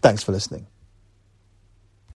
thanks 0.00 0.22
for 0.22 0.32
listening. 0.32 0.66